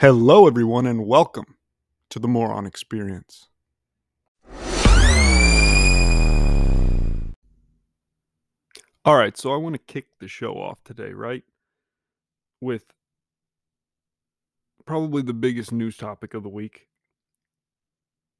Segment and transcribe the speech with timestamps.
[0.00, 1.56] Hello, everyone, and welcome
[2.08, 3.48] to the Moron Experience.
[9.04, 11.44] All right, so I want to kick the show off today, right?
[12.62, 12.94] With
[14.86, 16.86] probably the biggest news topic of the week.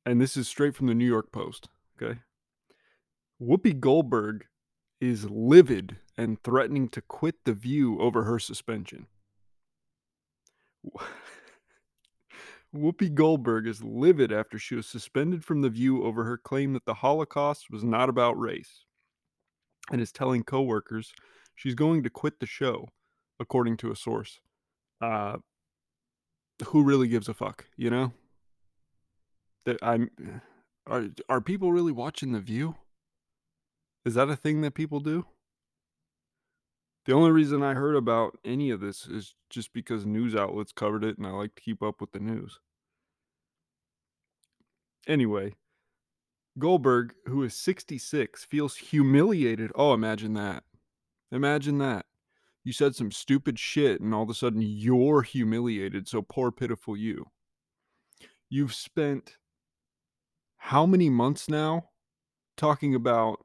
[0.07, 1.69] And this is straight from the New York Post,
[2.01, 2.21] okay?
[3.39, 4.47] Whoopi Goldberg
[4.99, 9.09] is livid and threatening to quit The View over her suspension.
[12.75, 16.85] Whoopi Goldberg is livid after she was suspended from The View over her claim that
[16.85, 18.85] the Holocaust was not about race
[19.91, 21.13] and is telling coworkers
[21.55, 22.89] she's going to quit the show,
[23.41, 24.41] according to a source.
[25.01, 25.39] Uh,
[26.67, 28.13] who really gives a fuck, you know?
[29.65, 30.11] That I'm
[30.87, 32.77] are are people really watching The View?
[34.05, 35.27] Is that a thing that people do?
[37.11, 41.03] The only reason I heard about any of this is just because news outlets covered
[41.03, 42.61] it and I like to keep up with the news.
[45.09, 45.55] Anyway,
[46.57, 49.73] Goldberg, who is 66, feels humiliated.
[49.75, 50.63] Oh, imagine that.
[51.33, 52.07] Imagine that.
[52.63, 56.07] You said some stupid shit and all of a sudden you're humiliated.
[56.07, 57.27] So poor, pitiful you.
[58.49, 59.37] You've spent
[60.59, 61.87] how many months now
[62.57, 63.45] talking about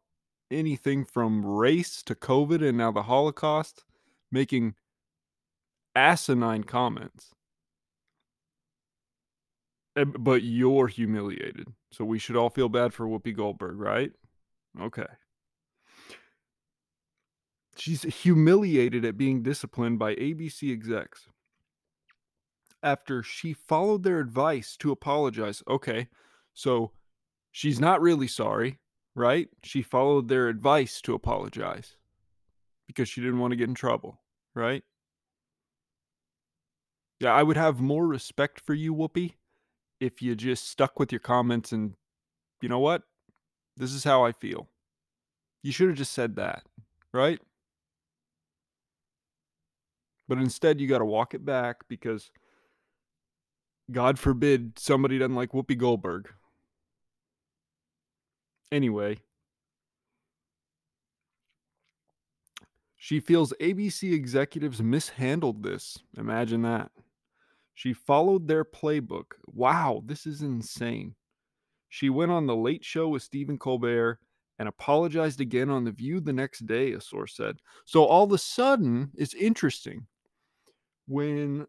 [0.51, 3.83] anything from race to COVID and now the Holocaust,
[4.31, 4.75] making
[5.95, 7.31] asinine comments.
[9.95, 11.67] But you're humiliated.
[11.91, 14.11] So we should all feel bad for Whoopi Goldberg, right?
[14.81, 15.07] Okay.
[17.77, 21.27] She's humiliated at being disciplined by ABC execs
[22.83, 25.63] after she followed their advice to apologize.
[25.67, 26.07] Okay,
[26.53, 26.91] so
[27.51, 28.79] she's not really sorry,
[29.15, 29.47] right?
[29.63, 31.95] She followed their advice to apologize
[32.87, 34.21] because she didn't want to get in trouble,
[34.53, 34.83] right?
[37.19, 39.33] Yeah, I would have more respect for you, Whoopi,
[39.99, 41.93] if you just stuck with your comments and,
[42.61, 43.03] you know what?
[43.77, 44.67] This is how I feel.
[45.63, 46.63] You should have just said that,
[47.13, 47.39] right?
[50.27, 52.31] But instead, you got to walk it back because
[53.91, 56.29] God forbid somebody doesn't like Whoopi Goldberg.
[58.71, 59.19] Anyway,
[62.97, 65.99] she feels ABC executives mishandled this.
[66.17, 66.91] Imagine that.
[67.75, 69.33] She followed their playbook.
[69.45, 71.15] Wow, this is insane.
[71.89, 74.19] She went on The Late Show with Stephen Colbert
[74.57, 77.57] and apologized again on The View the next day, a source said.
[77.85, 80.07] So all of a sudden, it's interesting
[81.07, 81.67] when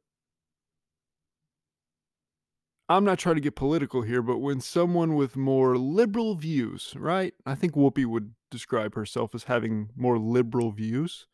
[2.89, 7.35] I'm not trying to get political here, but when someone with more liberal views, right?
[7.45, 11.27] I think Whoopi would describe herself as having more liberal views.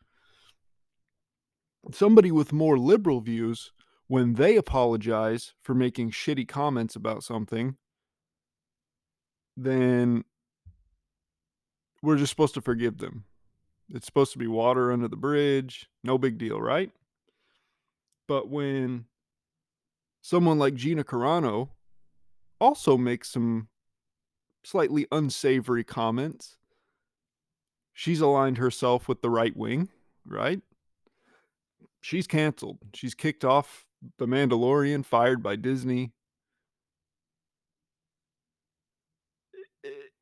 [1.92, 3.72] Somebody with more liberal views,
[4.06, 7.76] when they apologize for making shitty comments about something,
[9.54, 10.24] then
[12.02, 13.24] we're just supposed to forgive them.
[13.90, 16.90] It's supposed to be water under the bridge, no big deal, right?
[18.26, 19.04] But when
[20.22, 21.70] someone like Gina Carano
[22.60, 23.68] also makes some
[24.64, 26.56] slightly unsavory comments.
[27.92, 29.90] She's aligned herself with the right wing,
[30.24, 30.62] right?
[32.00, 32.78] She's canceled.
[32.94, 33.84] She's kicked off
[34.18, 36.12] The Mandalorian, fired by Disney.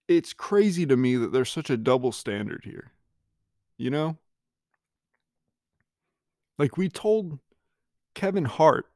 [0.08, 2.90] It's crazy to me that there's such a double standard here.
[3.76, 4.16] You know?
[6.58, 7.38] Like we told
[8.14, 8.86] Kevin Hart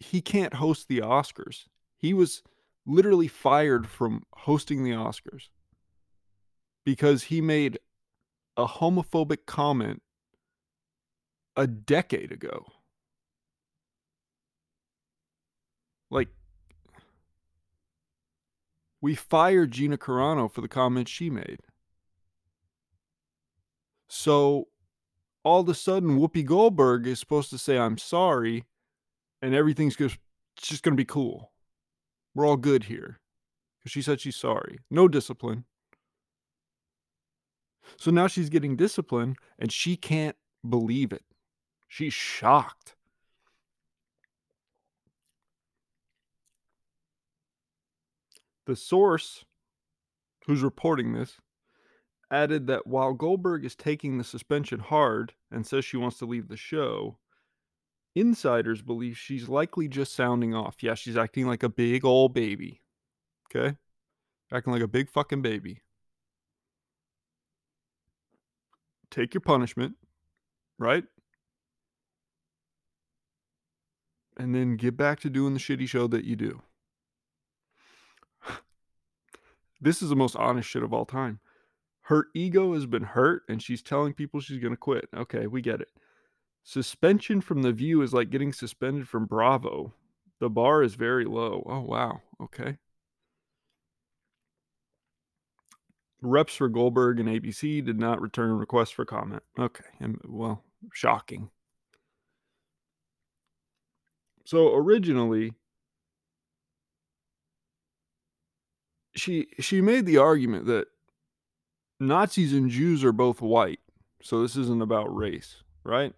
[0.00, 1.66] he can't host the Oscars.
[1.96, 2.42] He was
[2.86, 5.48] literally fired from hosting the Oscars
[6.84, 7.78] because he made
[8.56, 10.02] a homophobic comment
[11.56, 12.66] a decade ago.
[16.10, 16.28] Like,
[19.00, 21.58] we fired Gina Carano for the comments she made.
[24.08, 24.68] So,
[25.44, 28.64] all of a sudden, Whoopi Goldberg is supposed to say, I'm sorry,
[29.42, 30.18] and everything's just,
[30.56, 31.52] just going to be cool.
[32.34, 33.20] We're all good here.
[33.78, 34.78] Because she said she's sorry.
[34.90, 35.64] No discipline.
[37.96, 40.36] So now she's getting discipline and she can't
[40.68, 41.24] believe it.
[41.88, 42.94] She's shocked.
[48.66, 49.44] The source
[50.46, 51.38] who's reporting this
[52.30, 56.48] added that while Goldberg is taking the suspension hard and says she wants to leave
[56.48, 57.16] the show,
[58.14, 60.76] insiders believe she's likely just sounding off.
[60.82, 62.82] Yeah, she's acting like a big old baby.
[63.54, 63.76] Okay?
[64.52, 65.82] Acting like a big fucking baby.
[69.10, 69.94] Take your punishment,
[70.78, 71.04] right?
[74.38, 76.62] and then get back to doing the shitty show that you do.
[79.80, 81.40] this is the most honest shit of all time.
[82.02, 85.08] Her ego has been hurt and she's telling people she's going to quit.
[85.14, 85.88] Okay, we get it.
[86.68, 89.94] Suspension from The View is like getting suspended from Bravo.
[90.38, 91.62] The bar is very low.
[91.64, 92.20] Oh, wow.
[92.42, 92.76] Okay.
[96.20, 99.42] Reps for Goldberg and ABC did not return requests for comment.
[99.58, 99.86] Okay.
[99.98, 100.62] And, well,
[100.92, 101.48] shocking.
[104.44, 105.54] So originally,
[109.14, 110.88] she she made the argument that
[111.98, 113.80] Nazis and Jews are both white,
[114.20, 116.12] so this isn't about race, right?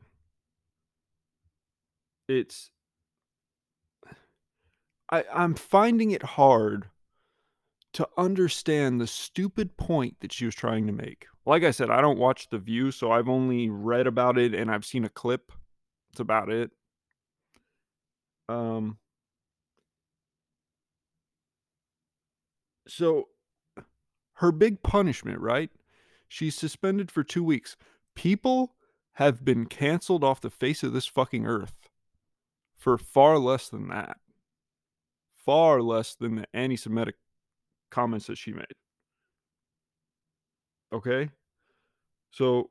[2.31, 2.71] It's
[5.11, 6.88] I I'm finding it hard
[7.94, 11.27] to understand the stupid point that she was trying to make.
[11.44, 14.71] Like I said, I don't watch The View, so I've only read about it and
[14.71, 15.50] I've seen a clip.
[16.12, 16.71] It's about it.
[18.49, 18.99] Um
[22.87, 23.29] So
[24.35, 25.71] her big punishment, right?
[26.29, 27.76] She's suspended for 2 weeks.
[28.15, 28.76] People
[29.15, 31.80] have been canceled off the face of this fucking earth
[32.81, 34.17] for far less than that.
[35.37, 37.15] Far less than the anti Semitic
[37.91, 38.65] comments that she made.
[40.93, 41.29] Okay?
[42.31, 42.71] So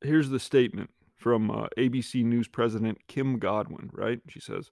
[0.00, 4.20] here's the statement from uh, ABC News president Kim Godwin, right?
[4.28, 4.70] She says,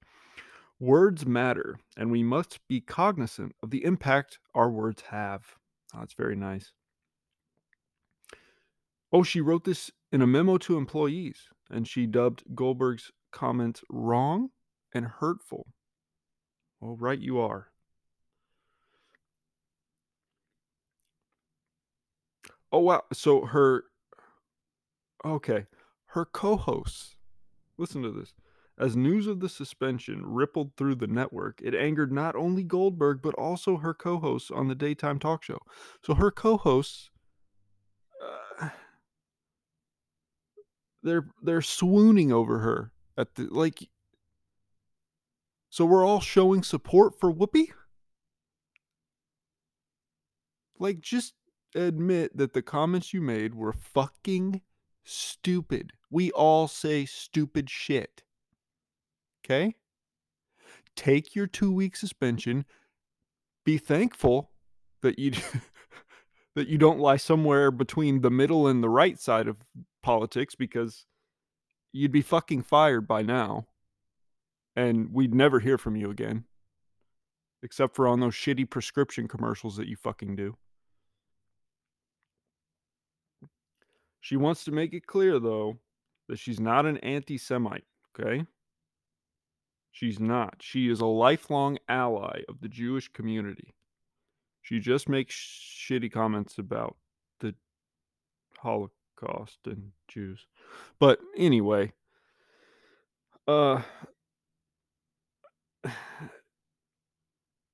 [0.78, 5.42] Words matter, and we must be cognizant of the impact our words have.
[5.94, 6.72] Oh, that's very nice.
[9.12, 14.50] Oh, she wrote this in a memo to employees, and she dubbed Goldberg's comments wrong
[14.92, 15.66] and hurtful.
[16.80, 17.72] Well, right you are.
[22.72, 23.02] Oh, wow.
[23.12, 23.84] So her.
[25.24, 25.66] Okay.
[26.06, 27.16] Her co hosts.
[27.78, 28.34] Listen to this.
[28.78, 33.34] As news of the suspension rippled through the network, it angered not only Goldberg, but
[33.34, 35.58] also her co hosts on the daytime talk show.
[36.02, 37.10] So her co hosts.
[38.60, 38.68] Uh,
[41.02, 43.88] they're they're swooning over her at the like
[45.72, 47.68] so we're all showing support for Whoopi?
[50.78, 51.32] Like just
[51.74, 54.60] admit that the comments you made were fucking
[55.02, 55.92] stupid.
[56.10, 58.22] We all say stupid shit.
[59.42, 59.76] Okay?
[60.94, 62.66] Take your 2 week suspension.
[63.64, 64.50] Be thankful
[65.00, 65.32] that you
[66.54, 69.56] that you don't lie somewhere between the middle and the right side of
[70.02, 71.06] politics because
[71.92, 73.66] you'd be fucking fired by now.
[74.74, 76.44] And we'd never hear from you again.
[77.62, 80.56] Except for on those shitty prescription commercials that you fucking do.
[84.20, 85.78] She wants to make it clear, though,
[86.28, 87.84] that she's not an anti Semite,
[88.18, 88.46] okay?
[89.90, 90.56] She's not.
[90.60, 93.74] She is a lifelong ally of the Jewish community.
[94.62, 96.96] She just makes shitty comments about
[97.40, 97.54] the
[98.58, 100.46] Holocaust and Jews.
[100.98, 101.92] But anyway,
[103.48, 103.82] uh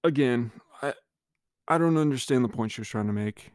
[0.03, 0.51] again,
[0.83, 0.95] I
[1.69, 3.53] I don't understand the point she was trying to make.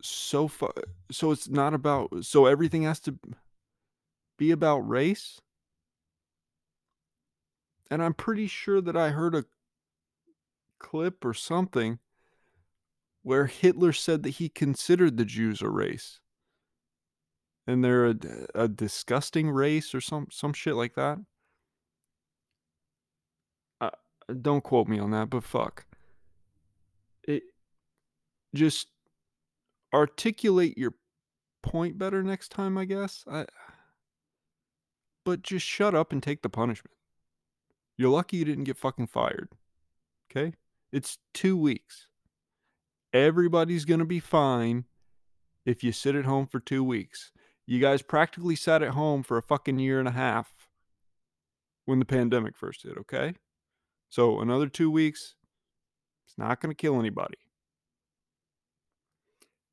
[0.00, 0.72] So far,
[1.10, 2.24] so it's not about.
[2.24, 3.16] So everything has to
[4.36, 5.40] be about race.
[7.90, 9.44] And I'm pretty sure that I heard a
[10.80, 11.98] clip or something
[13.22, 16.20] where Hitler said that he considered the Jews a race.
[17.66, 18.16] And they're a,
[18.54, 21.18] a disgusting race or some some shit like that.
[23.80, 23.90] Uh,
[24.40, 25.86] don't quote me on that, but fuck.
[27.22, 27.44] It
[28.52, 28.88] just
[29.94, 30.94] articulate your
[31.62, 33.24] point better next time, I guess.
[33.30, 33.46] I
[35.24, 36.96] but just shut up and take the punishment.
[37.96, 39.50] You're lucky you didn't get fucking fired.
[40.28, 40.54] Okay?
[40.90, 42.08] It's 2 weeks.
[43.12, 44.84] Everybody's going to be fine
[45.64, 47.30] if you sit at home for 2 weeks.
[47.66, 50.52] You guys practically sat at home for a fucking year and a half
[51.84, 53.34] when the pandemic first hit, okay?
[54.08, 55.34] So another 2 weeks
[56.32, 57.36] it's not going to kill anybody.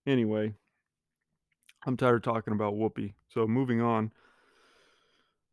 [0.05, 0.53] Anyway,
[1.85, 3.13] I'm tired of talking about Whoopi.
[3.29, 4.11] So moving on.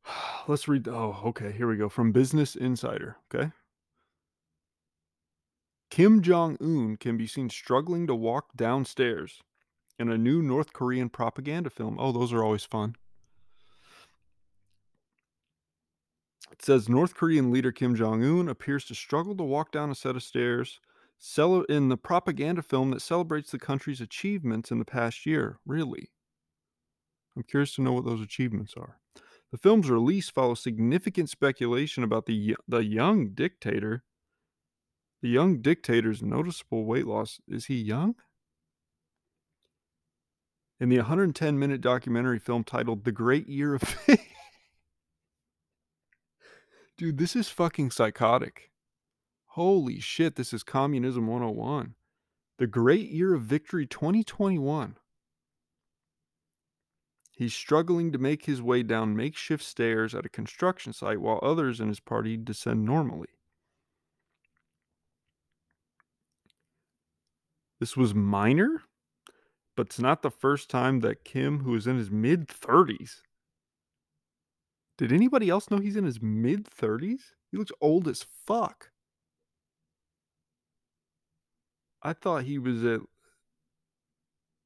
[0.49, 0.89] Let's read.
[0.89, 1.53] Oh, okay.
[1.53, 1.89] Here we go.
[1.89, 3.19] From Business Insider.
[3.33, 3.53] Okay.
[5.97, 9.41] Kim Jong un can be seen struggling to walk downstairs
[9.99, 11.97] in a new North Korean propaganda film.
[11.99, 12.97] Oh, those are always fun.
[16.53, 19.95] It says North Korean leader Kim Jong un appears to struggle to walk down a
[19.95, 20.81] set of stairs
[21.67, 25.61] in the propaganda film that celebrates the country's achievements in the past year.
[25.65, 26.11] Really?
[27.35, 28.99] I'm curious to know what those achievements are.
[29.51, 34.05] The film's release follows significant speculation about the the young dictator.
[35.23, 37.41] The young dictator's noticeable weight loss.
[37.49, 38.15] Is he young?
[40.79, 43.83] In the 110 minute documentary film titled The Great Year of
[46.99, 48.71] Dude, this is fucking psychotic.
[49.49, 51.95] Holy shit, this is Communism 101.
[52.59, 54.97] The Great Year of Victory 2021.
[57.33, 61.81] He's struggling to make his way down makeshift stairs at a construction site while others
[61.81, 63.29] in his party descend normally.
[67.79, 68.83] This was minor,
[69.77, 73.21] but it's not the first time that Kim, who is in his mid 30s,
[74.99, 77.21] did anybody else know he's in his mid 30s?
[77.51, 78.91] He looks old as fuck.
[82.03, 83.01] I thought he was at,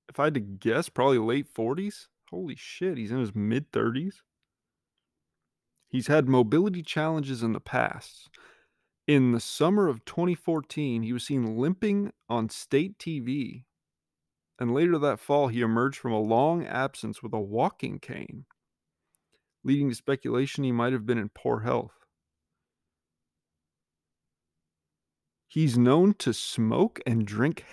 [0.09, 2.07] if I had to guess, probably late 40s.
[2.31, 4.17] Holy shit, he's in his mid 30s.
[5.89, 8.29] He's had mobility challenges in the past.
[9.11, 13.65] In the summer of 2014, he was seen limping on state TV.
[14.61, 18.45] And later that fall, he emerged from a long absence with a walking cane,
[19.65, 22.05] leading to speculation he might have been in poor health.
[25.49, 27.65] He's known to smoke and drink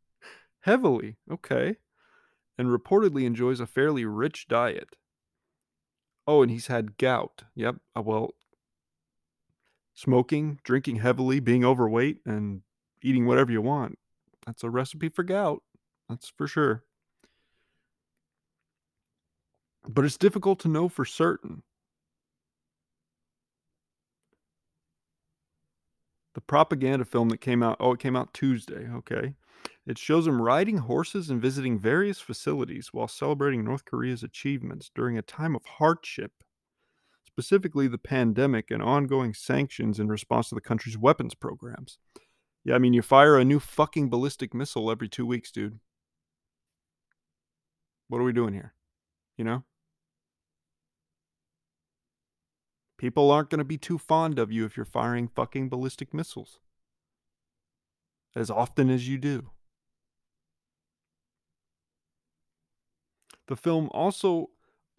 [0.60, 1.18] heavily.
[1.30, 1.76] Okay
[2.60, 4.96] and reportedly enjoys a fairly rich diet.
[6.26, 7.44] Oh, and he's had gout.
[7.54, 7.76] Yep.
[7.96, 8.34] Uh, well,
[9.94, 12.62] smoking, drinking heavily, being overweight, and
[13.02, 13.98] eating whatever you want.
[14.46, 15.62] That's a recipe for gout.
[16.08, 16.84] That's for sure.
[19.88, 21.62] But it's difficult to know for certain.
[26.34, 28.88] The propaganda film that came out, oh, it came out Tuesday.
[28.88, 29.34] Okay.
[29.86, 35.18] It shows him riding horses and visiting various facilities while celebrating North Korea's achievements during
[35.18, 36.32] a time of hardship,
[37.32, 41.98] specifically the pandemic and ongoing sanctions in response to the country's weapons programs.
[42.64, 45.78] Yeah, I mean, you fire a new fucking ballistic missile every two weeks, dude.
[48.08, 48.74] What are we doing here?
[49.38, 49.64] You know?
[52.98, 56.58] People aren't going to be too fond of you if you're firing fucking ballistic missiles
[58.36, 59.50] as often as you do.
[63.48, 64.50] The film also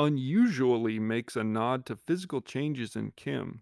[0.06, 3.62] unusually makes a nod to physical changes in Kim,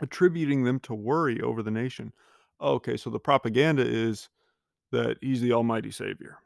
[0.00, 2.12] attributing them to worry over the nation.
[2.60, 4.28] Okay, so the propaganda is
[4.90, 6.38] that he's the almighty savior.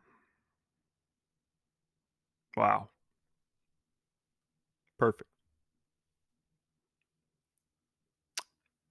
[2.57, 2.89] Wow.
[4.99, 5.29] Perfect.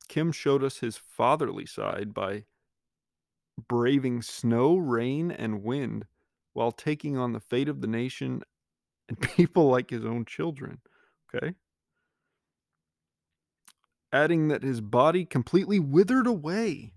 [0.07, 2.43] Kim showed us his fatherly side by
[3.67, 6.05] braving snow, rain, and wind
[6.53, 8.43] while taking on the fate of the nation
[9.09, 10.79] and people like his own children.
[11.33, 11.53] Okay.
[14.13, 16.93] Adding that his body completely withered away.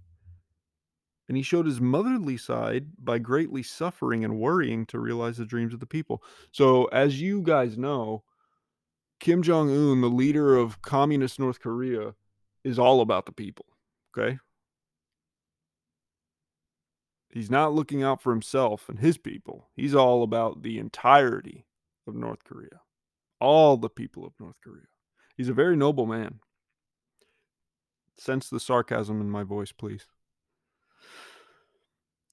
[1.29, 5.73] And he showed his motherly side by greatly suffering and worrying to realize the dreams
[5.73, 6.23] of the people.
[6.53, 8.25] So, as you guys know,
[9.21, 12.15] Kim Jong un, the leader of communist North Korea,
[12.63, 13.65] is all about the people.
[14.17, 14.39] Okay.
[17.31, 19.71] He's not looking out for himself and his people.
[19.75, 21.65] He's all about the entirety
[22.07, 22.81] of North Korea,
[23.41, 24.85] all the people of North Korea.
[25.37, 26.41] He's a very noble man.
[28.17, 30.07] Sense the sarcasm in my voice, please.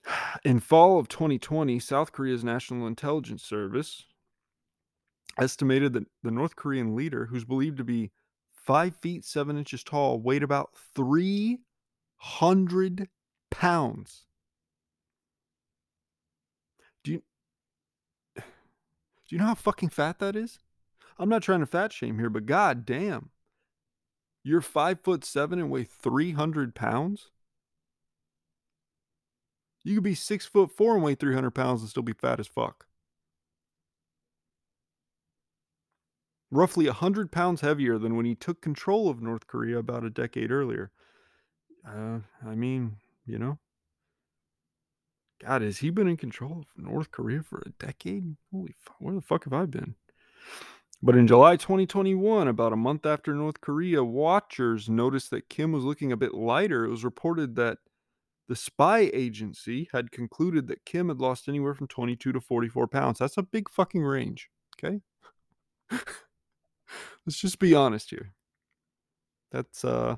[0.43, 4.05] In fall of 2020, South Korea's National Intelligence Service
[5.39, 8.11] estimated that the North Korean leader, who's believed to be
[8.53, 13.09] five feet seven inches tall, weighed about 300
[13.49, 14.25] pounds.
[17.03, 17.23] Do you
[19.31, 20.59] do you know how fucking fat that is?
[21.17, 23.29] I'm not trying to fat shame here, but god damn.
[24.43, 27.29] You're five foot seven and weigh 300 pounds?
[29.85, 32.47] You could be six foot four and weigh 300 pounds and still be fat as
[32.47, 32.87] fuck.
[36.51, 40.51] Roughly 100 pounds heavier than when he took control of North Korea about a decade
[40.51, 40.91] earlier.
[41.87, 43.59] Uh, I mean, you know,
[45.43, 48.35] God, has he been in control of North Korea for a decade?
[48.51, 49.95] Holy fuck, where the fuck have I been?
[51.01, 55.83] But in July 2021, about a month after North Korea, watchers noticed that Kim was
[55.83, 56.85] looking a bit lighter.
[56.85, 57.79] It was reported that
[58.47, 63.17] the spy agency had concluded that Kim had lost anywhere from 22 to 44 pounds.
[63.17, 64.49] That's a big fucking range.
[64.77, 65.01] Okay.
[67.25, 68.33] Let's just be honest here.
[69.51, 70.17] That's, uh,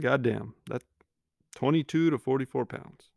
[0.00, 0.82] goddamn, that
[1.56, 3.09] 22 to 44 pounds.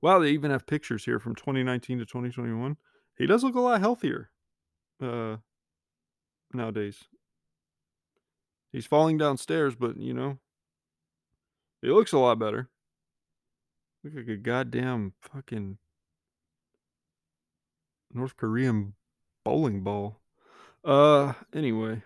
[0.00, 2.76] Wow, they even have pictures here from 2019 to 2021.
[3.16, 4.30] He does look a lot healthier.
[5.02, 5.36] Uh,
[6.52, 7.04] nowadays.
[8.72, 10.38] He's falling downstairs, but, you know
[11.82, 12.68] he looks a lot better.
[14.02, 15.78] Look like a goddamn fucking
[18.12, 18.94] North Korean
[19.44, 20.20] bowling ball.
[20.84, 22.02] Uh, anyway.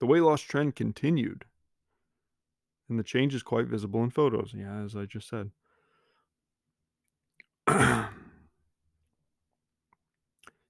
[0.00, 1.44] The weight loss trend continued.
[2.88, 4.52] And the change is quite visible in photos.
[4.54, 5.50] Yeah, as I just said.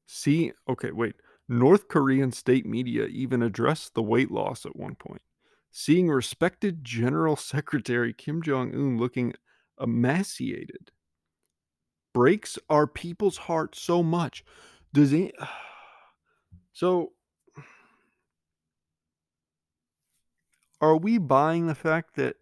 [0.06, 1.14] See, okay, wait.
[1.48, 5.22] North Korean state media even addressed the weight loss at one point,
[5.70, 9.34] seeing respected General Secretary Kim Jong un looking
[9.80, 10.90] emaciated.
[12.12, 14.44] Breaks our people's heart so much.
[14.92, 15.32] Does he.
[16.72, 17.12] So.
[20.78, 22.36] Are we buying the fact that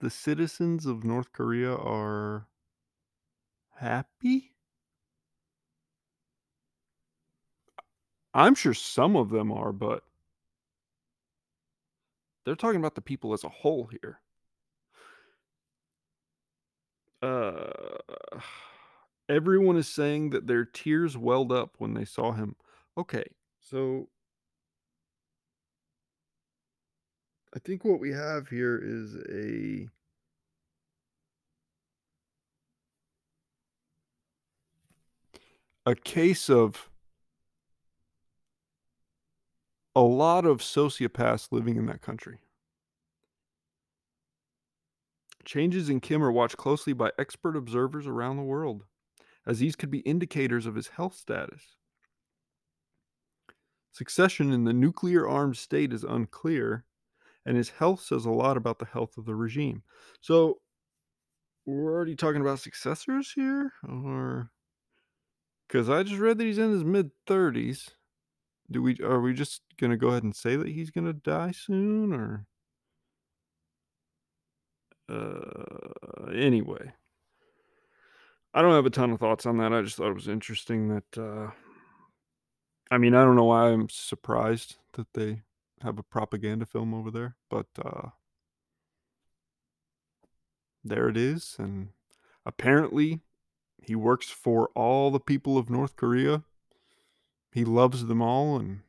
[0.00, 2.46] the citizens of North Korea are
[3.80, 4.52] happy?
[8.34, 10.04] I'm sure some of them are, but
[12.44, 14.20] they're talking about the people as a whole here.
[17.22, 17.98] Uh,
[19.28, 22.56] everyone is saying that their tears welled up when they saw him.
[22.96, 23.24] Okay,
[23.60, 24.08] so
[27.54, 29.88] I think what we have here is a
[35.86, 36.90] a case of
[39.96, 42.38] a lot of sociopaths living in that country.
[45.44, 48.84] Changes in Kim are watched closely by expert observers around the world,
[49.46, 51.62] as these could be indicators of his health status.
[53.92, 56.84] Succession in the nuclear armed state is unclear,
[57.44, 59.82] and his health says a lot about the health of the regime.
[60.20, 60.60] So,
[61.66, 63.72] we're already talking about successors here?
[63.88, 64.50] Or.
[65.70, 67.90] Because I just read that he's in his mid 30s.
[68.72, 72.12] Do we are we just gonna go ahead and say that he's gonna die soon
[72.12, 72.46] or
[75.08, 76.92] uh anyway.
[78.52, 79.72] I don't have a ton of thoughts on that.
[79.72, 81.50] I just thought it was interesting that uh
[82.90, 85.42] I mean, I don't know why I'm surprised that they
[85.82, 88.08] have a propaganda film over there, but uh
[90.82, 91.90] there it is and
[92.44, 93.20] apparently
[93.82, 96.42] he works for all the people of North Korea.
[97.52, 98.80] He loves them all and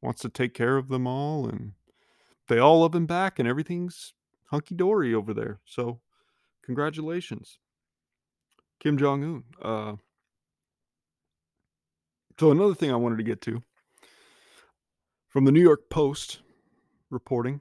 [0.00, 1.72] wants to take care of them all and
[2.48, 4.12] they all love him back and everything's
[4.50, 5.60] hunky dory over there.
[5.64, 6.00] So,
[6.62, 7.58] congratulations,
[8.80, 9.44] Kim Jong Un.
[9.62, 9.96] Uh,
[12.38, 13.62] so, another thing I wanted to get to
[15.28, 16.40] from the New York Post
[17.10, 17.60] reporting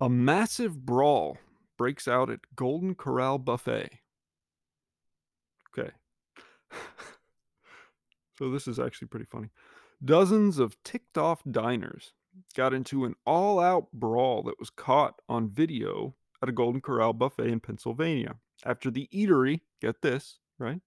[0.00, 1.38] a massive brawl
[1.76, 4.01] breaks out at Golden Corral Buffet.
[5.76, 5.90] Okay.
[8.38, 9.48] so, this is actually pretty funny.
[10.04, 12.12] Dozens of ticked off diners
[12.54, 17.12] got into an all out brawl that was caught on video at a Golden Corral
[17.12, 20.80] buffet in Pennsylvania after the eatery, get this, right?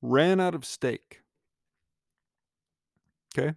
[0.00, 1.20] Ran out of steak.
[3.36, 3.54] Okay.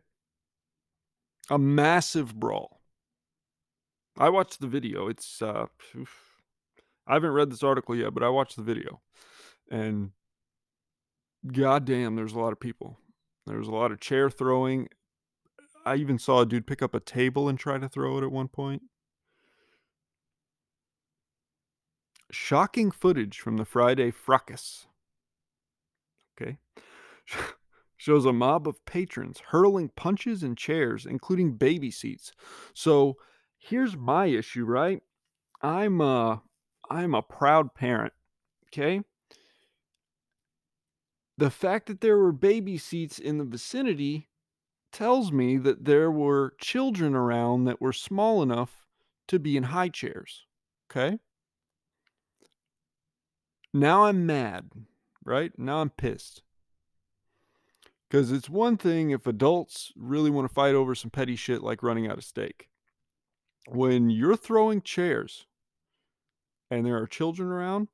[1.49, 2.81] A massive brawl.
[4.17, 5.07] I watched the video.
[5.07, 5.67] It's, uh.
[7.07, 9.01] I haven't read this article yet, but I watched the video.
[9.69, 10.11] And
[11.51, 12.97] goddamn, there's a lot of people.
[13.45, 14.89] There was a lot of chair throwing.
[15.85, 18.31] I even saw a dude pick up a table and try to throw it at
[18.31, 18.83] one point.
[22.31, 24.87] Shocking footage from the Friday fracas.
[26.35, 26.57] Okay.
[27.97, 32.31] Shows a mob of patrons hurling punches and chairs, including baby seats.
[32.73, 33.17] So
[33.57, 35.01] here's my issue, right?
[35.61, 36.41] I'm a
[36.89, 38.13] I'm a proud parent.
[38.67, 39.01] Okay
[41.37, 44.29] the fact that there were baby seats in the vicinity
[44.91, 48.85] tells me that there were children around that were small enough
[49.27, 50.45] to be in high chairs.
[50.89, 51.19] Okay.
[53.73, 54.69] Now I'm mad,
[55.25, 55.51] right?
[55.57, 56.41] Now I'm pissed.
[58.09, 61.83] Because it's one thing if adults really want to fight over some petty shit like
[61.83, 62.69] running out of steak.
[63.67, 65.47] When you're throwing chairs
[66.69, 67.87] and there are children around,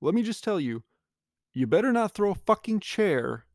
[0.00, 0.82] let me just tell you,
[1.52, 3.46] you better not throw a fucking chair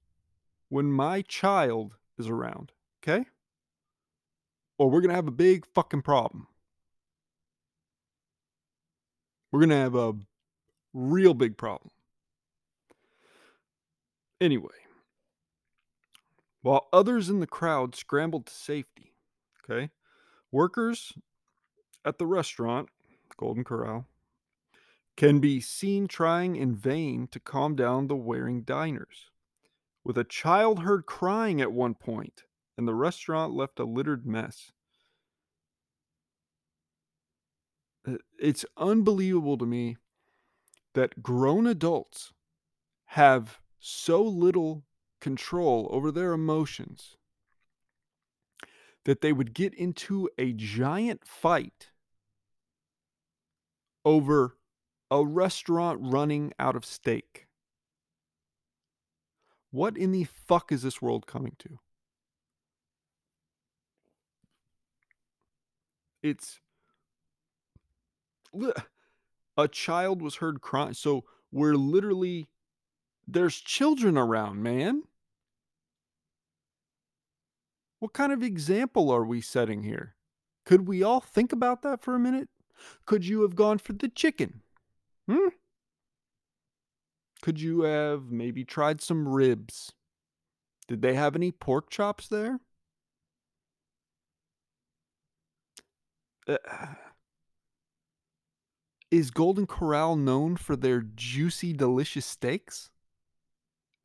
[0.70, 2.72] when my child is around,
[3.04, 3.26] okay?
[4.78, 6.48] Or we're going to have a big fucking problem.
[9.52, 10.14] We're going to have a
[10.94, 11.92] real big problem.
[14.40, 14.70] Anyway,
[16.62, 19.14] while others in the crowd scrambled to safety,
[19.64, 19.92] okay,
[20.52, 21.14] workers
[22.04, 22.90] at the restaurant,
[23.38, 24.08] Golden Corral,
[25.18, 29.30] can be seen trying in vain to calm down the wearing diners.
[30.04, 32.44] with a child heard crying at one point,
[32.78, 34.72] and the restaurant left a littered mess.
[38.08, 39.98] Uh, It's unbelievable to me
[40.94, 42.34] that grown adults
[43.06, 44.84] have so little
[45.20, 47.18] control over their emotions
[49.06, 51.92] that they would get into a giant fight
[54.04, 54.58] over
[55.12, 57.48] a restaurant running out of steak.
[59.70, 61.80] What in the fuck is this world coming to?
[66.24, 66.60] It's
[69.58, 70.94] a child was heard crying.
[70.94, 72.48] So we're literally
[73.28, 75.04] there's children around, man.
[78.00, 80.16] What kind of example are we setting here?
[80.66, 82.50] Could we all think about that for a minute?
[83.06, 84.62] Could you have gone for the chicken?
[85.28, 85.48] Hmm?
[87.42, 89.94] Could you have maybe tried some ribs?
[90.88, 92.60] Did they have any pork chops there?
[96.48, 96.58] Uh,
[99.12, 102.90] is Golden Corral known for their juicy, delicious steaks?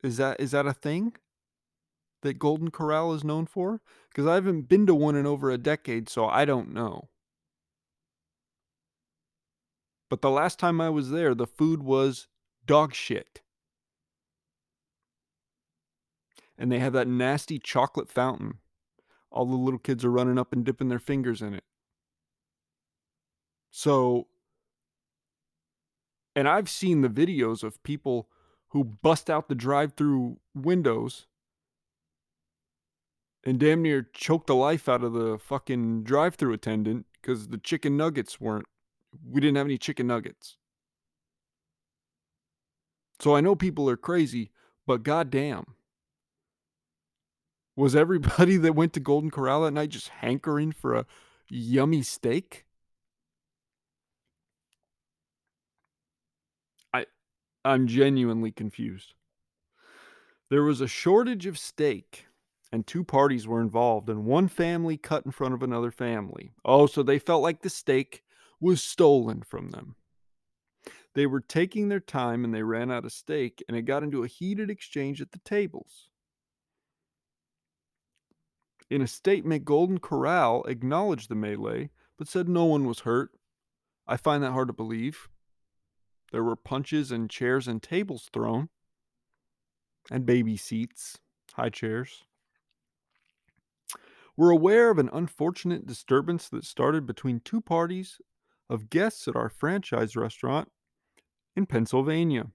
[0.03, 1.15] Is that is that a thing
[2.21, 3.81] that Golden Corral is known for?
[4.09, 7.09] Because I haven't been to one in over a decade, so I don't know.
[10.09, 12.27] But the last time I was there, the food was
[12.65, 13.41] dog shit.
[16.57, 18.59] And they have that nasty chocolate fountain.
[19.31, 21.63] All the little kids are running up and dipping their fingers in it.
[23.69, 24.27] So,
[26.35, 28.29] and I've seen the videos of people
[28.69, 31.27] who bust out the drive through windows
[33.43, 37.57] and damn near choke the life out of the fucking drive through attendant because the
[37.57, 38.65] chicken nuggets weren't,
[39.25, 40.57] we didn't have any chicken nuggets.
[43.19, 44.51] So I know people are crazy,
[44.85, 45.65] but goddamn.
[47.75, 51.05] Was everybody that went to Golden Corral that night just hankering for a
[51.49, 52.65] yummy steak?
[56.93, 57.05] I
[57.63, 59.13] I'm genuinely confused.
[60.49, 62.27] There was a shortage of steak
[62.71, 66.53] and two parties were involved and one family cut in front of another family.
[66.65, 68.23] Oh, so they felt like the steak
[68.59, 69.95] was stolen from them.
[71.13, 74.23] They were taking their time and they ran out of steak and it got into
[74.23, 76.09] a heated exchange at the tables.
[78.89, 83.31] In a statement, Golden Corral acknowledged the melee, but said no one was hurt.
[84.07, 85.27] I find that hard to believe.
[86.31, 88.69] There were punches and chairs and tables thrown,
[90.09, 91.19] and baby seats,
[91.53, 92.23] high chairs.
[94.37, 98.21] We're aware of an unfortunate disturbance that started between two parties
[98.69, 100.69] of guests at our franchise restaurant
[101.55, 102.47] in Pennsylvania.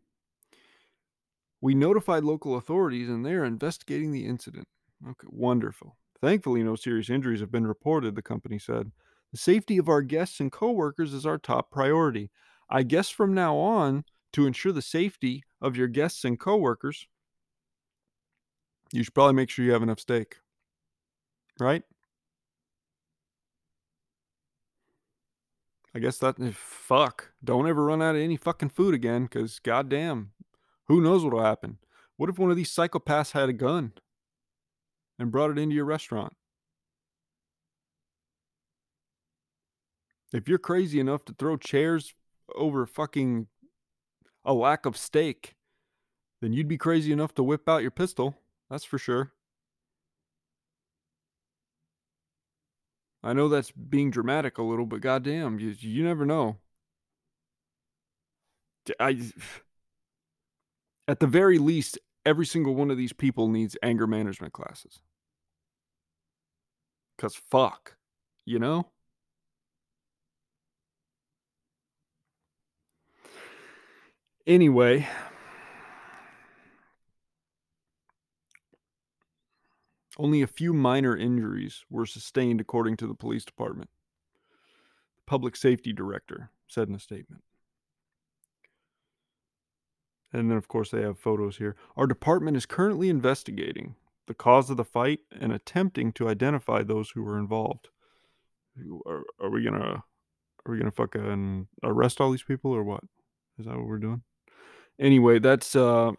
[1.61, 4.67] We notified local authorities and they are investigating the incident.
[5.09, 5.97] Okay, wonderful.
[6.21, 8.93] Thankfully, no serious injuries have been reported, the company said.
[9.33, 12.31] The safety of our guests and coworkers is our top priority.
[12.69, 17.07] I guess from now on, to ensure the safety of your guests and coworkers,
[18.93, 20.37] you should probably make sure you have enough steak.
[21.59, 21.83] Right?
[25.95, 27.33] I guess that eh, fuck.
[27.45, 30.33] Don't ever run out of any fucking food again, because goddamn,
[30.89, 31.79] who knows what'll happen?
[32.17, 33.93] What if one of these psychopaths had a gun
[35.19, 36.35] and brought it into your restaurant?
[40.33, 42.15] If you're crazy enough to throw chairs
[42.55, 43.49] over fucking
[44.45, 45.57] a lack of steak,
[46.41, 48.37] then you'd be crazy enough to whip out your pistol.
[48.71, 49.33] That's for sure.
[53.23, 56.59] I know that's being dramatic a little, but goddamn, you you never know.
[58.99, 59.33] I,
[61.09, 65.01] at the very least, every single one of these people needs anger management classes.
[67.19, 67.97] Cause fuck,
[68.45, 68.91] you know.
[74.47, 75.07] Anyway,
[80.19, 83.91] only a few minor injuries were sustained, according to the police department.
[85.17, 87.43] The public safety director said in a statement.
[90.33, 91.77] And then, of course, they have photos here.
[91.97, 93.97] Our department is currently investigating
[94.27, 97.89] the cause of the fight and attempting to identify those who were involved.
[99.07, 100.03] Are, are we gonna
[100.65, 103.05] are we gonna fucking arrest all these people or what?
[103.59, 104.23] Is that what we're doing?
[104.99, 106.13] Anyway, that's uh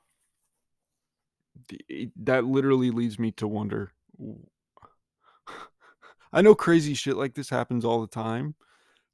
[2.16, 3.92] that literally leads me to wonder.
[6.34, 8.56] I know crazy shit like this happens all the time,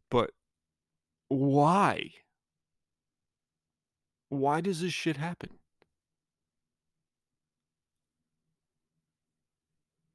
[0.10, 0.32] but
[1.28, 2.12] why?
[4.30, 5.49] Why does this shit happen?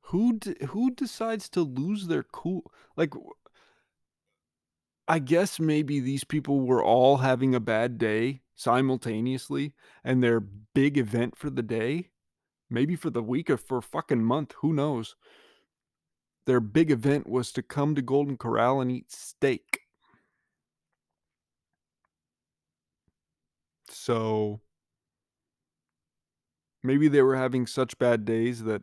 [0.09, 3.13] Who d who decides to lose their cool like,
[5.09, 10.97] I guess maybe these people were all having a bad day simultaneously, and their big
[10.97, 12.11] event for the day,
[12.75, 15.17] maybe for the week or for a fucking month, who knows?
[16.47, 19.81] Their big event was to come to Golden Corral and eat steak.
[23.89, 24.61] So
[26.83, 28.83] maybe they were having such bad days that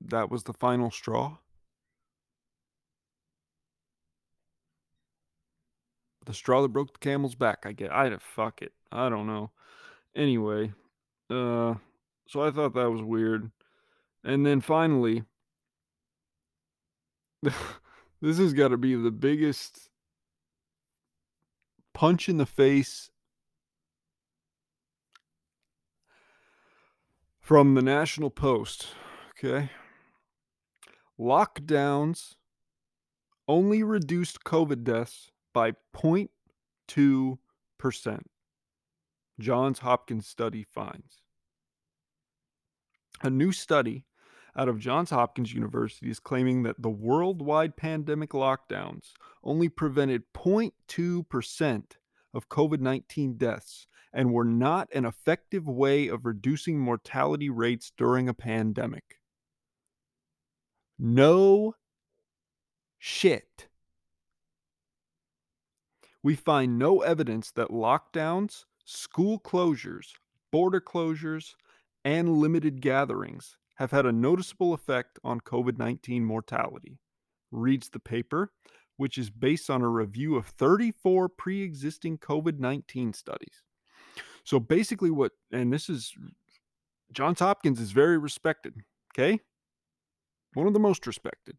[0.00, 1.38] that was the final straw?
[6.26, 9.52] The straw that broke the camel's back, I get I'd fuck it, I don't know.
[10.14, 10.72] Anyway,
[11.30, 11.74] uh,
[12.28, 13.50] so I thought that was weird.
[14.24, 15.24] And then finally
[18.20, 19.90] this has gotta be the biggest
[21.94, 23.10] punch in the face
[27.40, 28.88] from the National Post,
[29.30, 29.70] okay?
[31.18, 32.34] Lockdowns
[33.46, 38.20] only reduced COVID deaths by 0.2%.
[39.38, 41.22] Johns Hopkins study finds.
[43.22, 44.04] A new study
[44.56, 51.84] out of Johns Hopkins University is claiming that the worldwide pandemic lockdowns only prevented 0.2%
[52.34, 58.28] of COVID 19 deaths and were not an effective way of reducing mortality rates during
[58.28, 59.20] a pandemic.
[60.98, 61.74] No
[62.98, 63.68] shit.
[66.22, 70.14] We find no evidence that lockdowns, school closures,
[70.50, 71.54] border closures,
[72.06, 77.00] and limited gatherings have had a noticeable effect on COVID 19 mortality,
[77.50, 78.52] reads the paper,
[78.96, 83.64] which is based on a review of 34 pre existing COVID 19 studies.
[84.44, 86.14] So basically, what, and this is
[87.12, 88.76] Johns Hopkins is very respected,
[89.12, 89.40] okay?
[90.54, 91.56] One of the most respected.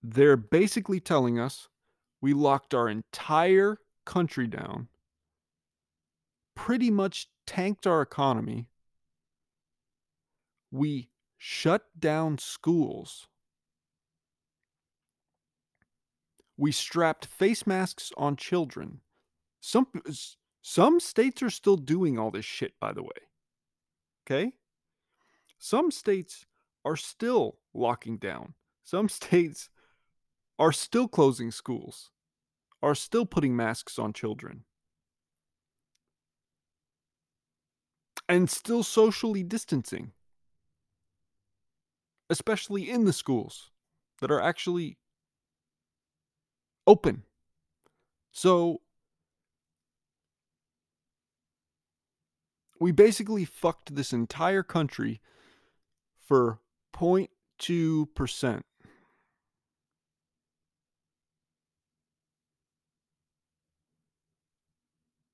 [0.00, 1.68] They're basically telling us
[2.20, 4.86] we locked our entire country down,
[6.60, 8.68] pretty much tanked our economy,
[10.70, 13.28] we shut down schools.
[16.58, 19.00] We strapped face masks on children.
[19.62, 19.86] Some
[20.60, 23.20] some states are still doing all this shit by the way.
[24.26, 24.52] Okay?
[25.58, 26.44] Some states
[26.84, 28.52] are still locking down.
[28.84, 29.70] Some states
[30.58, 32.10] are still closing schools.
[32.82, 34.64] Are still putting masks on children.
[38.30, 40.12] And still socially distancing
[42.30, 43.70] especially in the schools
[44.20, 44.96] that are actually
[46.86, 47.24] open.
[48.30, 48.80] So
[52.78, 55.20] we basically fucked this entire country
[56.24, 56.60] for
[56.94, 58.60] 0.2%.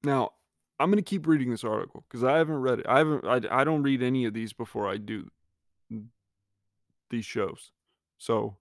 [0.02, 0.30] Now,
[0.78, 2.86] I'm going to keep reading this article because I haven't read it.
[2.88, 5.30] I haven't I, I don't read any of these before I do
[7.10, 7.72] these shows.
[8.18, 8.56] So,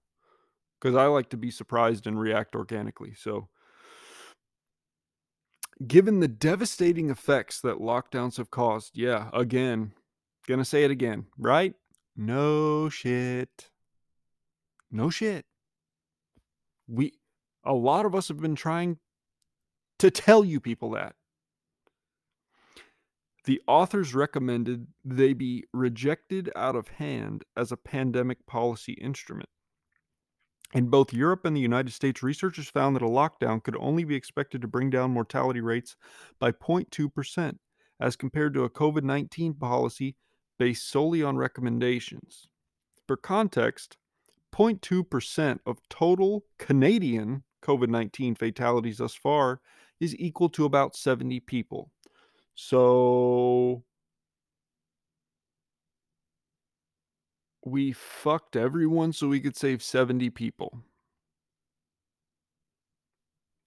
[0.80, 3.14] because I like to be surprised and react organically.
[3.14, 3.48] So,
[5.86, 9.92] given the devastating effects that lockdowns have caused, yeah, again,
[10.46, 11.74] gonna say it again, right?
[12.16, 13.70] No shit.
[14.90, 15.44] No shit.
[16.88, 17.12] We,
[17.64, 18.98] a lot of us have been trying
[19.98, 21.14] to tell you people that.
[23.46, 29.48] The authors recommended they be rejected out of hand as a pandemic policy instrument.
[30.74, 34.16] In both Europe and the United States, researchers found that a lockdown could only be
[34.16, 35.94] expected to bring down mortality rates
[36.40, 37.58] by 0.2%,
[38.00, 40.16] as compared to a COVID 19 policy
[40.58, 42.48] based solely on recommendations.
[43.06, 43.96] For context,
[44.52, 49.60] 0.2% of total Canadian COVID 19 fatalities thus far
[50.00, 51.92] is equal to about 70 people.
[52.56, 53.84] So
[57.64, 60.80] we fucked everyone so we could save 70 people.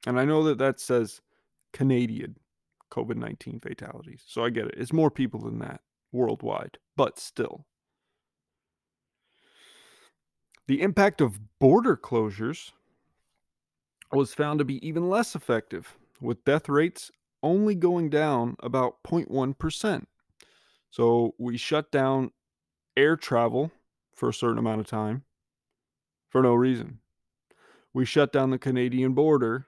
[0.07, 1.21] And I know that that says
[1.71, 2.35] Canadian
[2.91, 4.23] COVID 19 fatalities.
[4.25, 4.75] So I get it.
[4.75, 7.65] It's more people than that worldwide, but still.
[10.67, 12.71] The impact of border closures
[14.11, 20.05] was found to be even less effective, with death rates only going down about 0.1%.
[20.89, 22.31] So we shut down
[22.97, 23.71] air travel
[24.13, 25.23] for a certain amount of time
[26.27, 26.99] for no reason.
[27.93, 29.67] We shut down the Canadian border,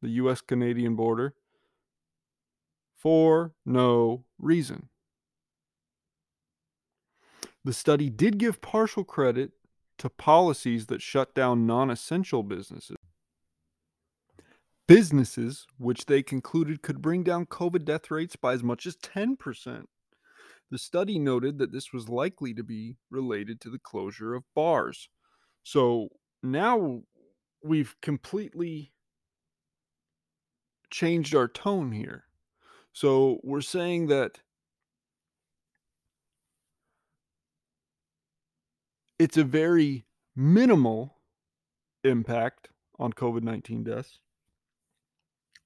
[0.00, 1.34] the US Canadian border,
[2.96, 4.88] for no reason.
[7.64, 9.52] The study did give partial credit
[9.98, 12.96] to policies that shut down non essential businesses.
[14.94, 19.86] Businesses, which they concluded could bring down COVID death rates by as much as 10%.
[20.70, 25.08] The study noted that this was likely to be related to the closure of bars.
[25.62, 26.10] So
[26.42, 27.00] now
[27.64, 28.92] we've completely
[30.90, 32.24] changed our tone here.
[32.92, 34.40] So we're saying that
[39.18, 40.04] it's a very
[40.36, 41.16] minimal
[42.04, 44.18] impact on COVID 19 deaths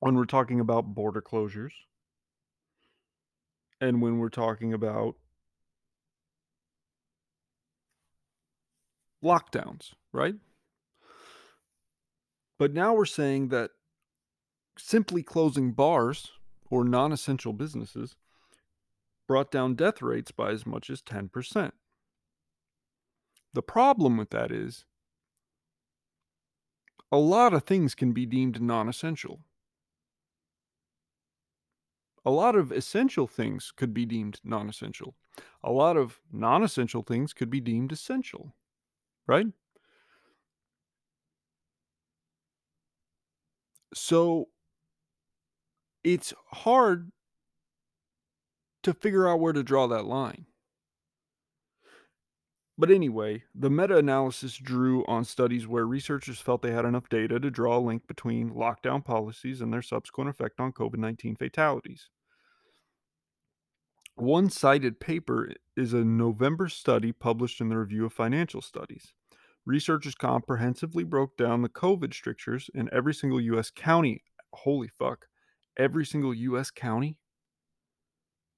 [0.01, 1.73] when we're talking about border closures
[3.81, 5.17] and when we're talking about
[9.23, 10.37] lockdowns, right?
[12.59, 13.73] But now we're saying that
[14.79, 16.33] simply closing bars
[16.71, 18.17] or non essential businesses
[19.27, 21.73] brought down death rates by as much as 10%.
[23.53, 24.85] The problem with that is
[27.11, 29.41] a lot of things can be deemed non essential.
[32.27, 35.15] A lot of essential things could be deemed non essential.
[35.62, 38.55] A lot of non essential things could be deemed essential,
[39.27, 39.49] right?
[43.95, 44.49] So
[46.05, 47.11] it's hard
[48.83, 50.47] to figure out where to draw that line.
[52.79, 57.39] But anyway, the meta analysis drew on studies where researchers felt they had enough data
[57.39, 62.09] to draw a link between lockdown policies and their subsequent effect on COVID 19 fatalities.
[64.17, 69.13] One cited paper is a November study published in the Review of Financial Studies.
[69.65, 73.71] Researchers comprehensively broke down the COVID strictures in every single U.S.
[73.71, 74.25] county.
[74.53, 75.27] Holy fuck.
[75.77, 76.71] Every single U.S.
[76.71, 77.19] county?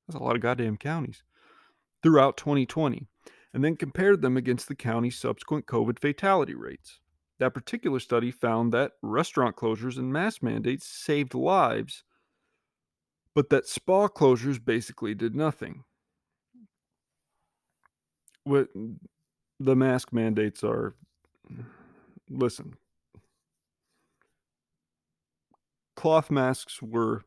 [0.07, 1.23] That's a lot of goddamn counties.
[2.03, 3.09] Throughout 2020
[3.53, 7.01] and then compared them against the county's subsequent COVID fatality rates.
[7.39, 12.05] That particular study found that restaurant closures and mask mandates saved lives,
[13.35, 15.85] but that spa closures basically did nothing.
[18.45, 18.69] What
[19.61, 20.95] the mask mandates are
[22.31, 22.75] listen,
[25.97, 27.25] cloth masks were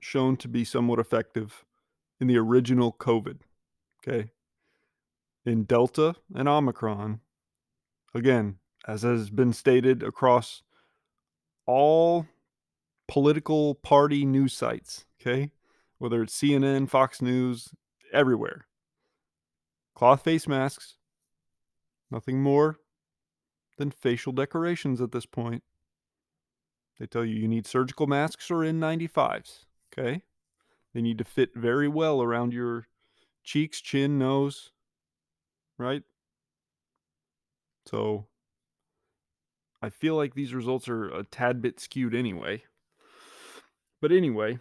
[0.00, 1.64] shown to be somewhat effective
[2.20, 3.40] in the original COVID.
[4.06, 4.30] Okay
[5.46, 7.20] in Delta and Omicron,
[8.14, 8.56] again,
[8.86, 10.62] as has been stated across
[11.66, 12.26] all
[13.08, 15.50] political party news sites, okay?
[15.98, 17.70] Whether it's CNN, Fox News,
[18.12, 18.66] everywhere.
[19.94, 20.96] Cloth face masks,
[22.10, 22.78] nothing more
[23.78, 25.62] than facial decorations at this point.
[26.98, 30.22] They tell you you need surgical masks or N95s, okay?
[30.94, 32.86] They need to fit very well around your
[33.44, 34.70] cheeks, chin, nose,
[35.78, 36.02] right?
[37.86, 38.26] So
[39.80, 42.64] I feel like these results are a tad bit skewed anyway.
[44.06, 44.60] But anyway,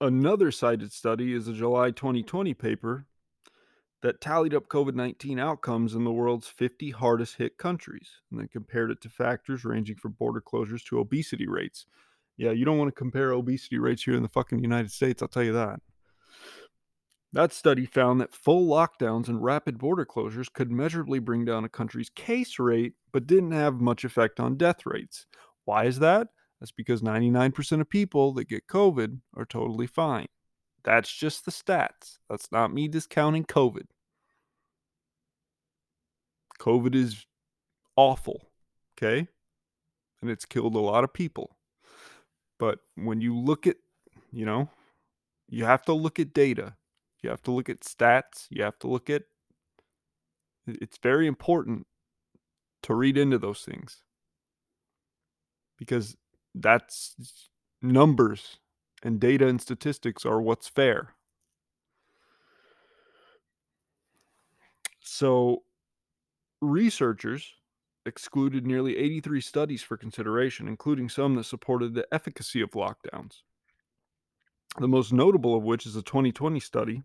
[0.00, 3.06] another cited study is a July 2020 paper
[4.02, 8.46] that tallied up COVID 19 outcomes in the world's 50 hardest hit countries and then
[8.46, 11.86] compared it to factors ranging from border closures to obesity rates.
[12.36, 15.26] Yeah, you don't want to compare obesity rates here in the fucking United States, I'll
[15.26, 15.80] tell you that.
[17.32, 21.68] That study found that full lockdowns and rapid border closures could measurably bring down a
[21.68, 25.26] country's case rate, but didn't have much effect on death rates.
[25.64, 26.28] Why is that?
[26.60, 30.26] That's because 99% of people that get COVID are totally fine.
[30.84, 32.18] That's just the stats.
[32.28, 33.86] That's not me discounting COVID.
[36.58, 37.26] COVID is
[37.96, 38.50] awful,
[38.96, 39.28] okay?
[40.20, 41.56] And it's killed a lot of people.
[42.58, 43.76] But when you look at,
[44.32, 44.68] you know,
[45.48, 46.74] you have to look at data.
[47.22, 48.46] You have to look at stats.
[48.50, 49.22] You have to look at.
[50.66, 51.86] It's very important
[52.82, 54.02] to read into those things
[55.78, 56.16] because
[56.54, 57.48] that's
[57.82, 58.58] numbers
[59.02, 61.14] and data and statistics are what's fair.
[65.00, 65.62] So,
[66.60, 67.54] researchers
[68.04, 73.42] excluded nearly 83 studies for consideration, including some that supported the efficacy of lockdowns
[74.78, 77.02] the most notable of which is a 2020 study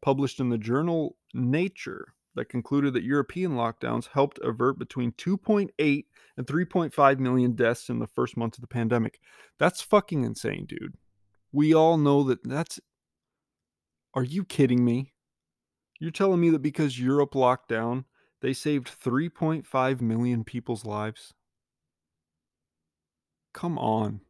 [0.00, 6.04] published in the journal Nature that concluded that European lockdowns helped avert between 2.8
[6.36, 9.20] and 3.5 million deaths in the first months of the pandemic.
[9.58, 10.94] That's fucking insane, dude.
[11.52, 12.80] We all know that that's.
[14.14, 15.12] Are you kidding me?
[16.00, 18.04] You're telling me that because Europe locked down,
[18.40, 21.34] they saved 3.5 million people's lives?
[23.52, 24.20] Come on.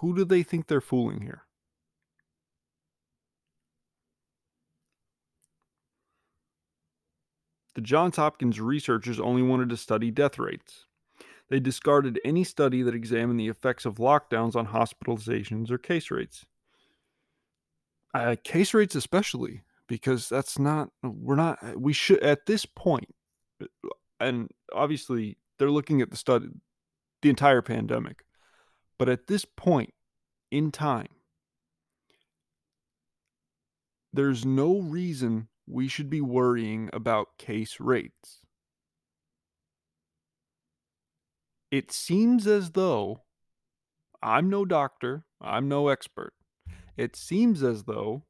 [0.00, 1.42] Who do they think they're fooling here?
[7.74, 10.86] The Johns Hopkins researchers only wanted to study death rates.
[11.50, 16.46] They discarded any study that examined the effects of lockdowns on hospitalizations or case rates.
[18.14, 23.14] Uh, case rates, especially, because that's not, we're not, we should, at this point,
[24.20, 26.48] and obviously they're looking at the study,
[27.22, 28.24] the entire pandemic.
[28.98, 29.92] But at this point
[30.50, 31.08] in time,
[34.12, 38.40] there's no reason we should be worrying about case rates.
[41.70, 43.22] It seems as though
[44.22, 46.32] I'm no doctor, I'm no expert.
[46.96, 48.24] It seems as though,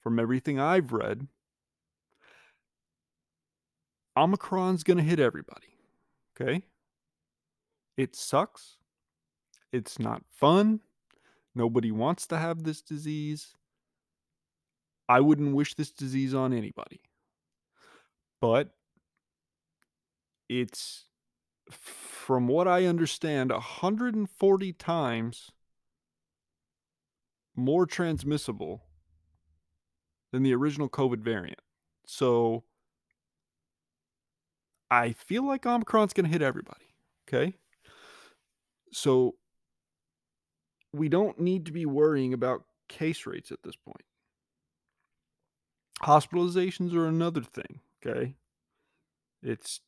[0.00, 1.28] from everything I've read,
[4.16, 5.78] Omicron's going to hit everybody.
[6.40, 6.62] Okay?
[7.96, 8.78] It sucks.
[9.72, 10.80] It's not fun.
[11.54, 13.54] Nobody wants to have this disease.
[15.08, 17.00] I wouldn't wish this disease on anybody.
[18.40, 18.70] But
[20.48, 21.04] it's,
[21.70, 25.50] from what I understand, 140 times
[27.54, 28.82] more transmissible
[30.32, 31.60] than the original COVID variant.
[32.06, 32.64] So
[34.90, 36.94] I feel like Omicron's going to hit everybody.
[37.28, 37.54] Okay.
[38.92, 39.36] So
[40.92, 44.04] we don't need to be worrying about case rates at this point.
[46.04, 48.34] Hospitalizations are another thing, okay?
[49.42, 49.80] It's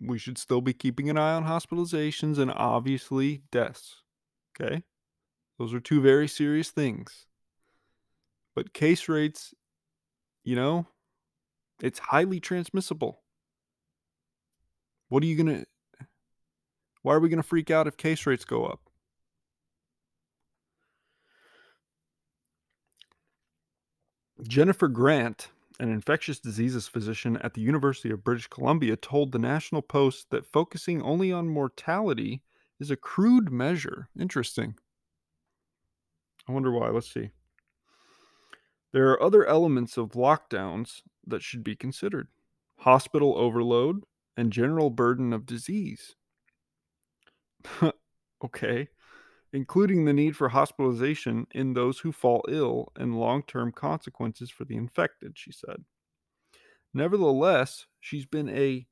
[0.00, 4.02] we should still be keeping an eye on hospitalizations and obviously deaths.
[4.60, 4.82] Okay?
[5.58, 7.26] Those are two very serious things.
[8.54, 9.54] But case rates,
[10.44, 10.86] you know,
[11.82, 13.20] it's highly transmissible.
[15.08, 16.06] What are you going to
[17.02, 18.87] Why are we going to freak out if case rates go up?
[24.46, 25.48] Jennifer Grant,
[25.80, 30.46] an infectious diseases physician at the University of British Columbia, told the National Post that
[30.46, 32.42] focusing only on mortality
[32.78, 34.08] is a crude measure.
[34.18, 34.76] Interesting.
[36.48, 36.88] I wonder why.
[36.88, 37.30] Let's see.
[38.92, 42.28] There are other elements of lockdowns that should be considered
[42.78, 44.04] hospital overload
[44.36, 46.14] and general burden of disease.
[48.44, 48.88] okay
[49.52, 54.64] including the need for hospitalization in those who fall ill and long term consequences for
[54.64, 55.84] the infected, she said.
[56.92, 58.86] Nevertheless, she's been a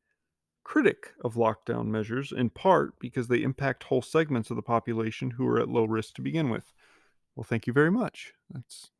[0.64, 5.46] critic of lockdown measures in part because they impact whole segments of the population who
[5.46, 6.72] are at low risk to begin with.
[7.34, 8.32] Well, thank you very much.
[8.50, 8.90] That's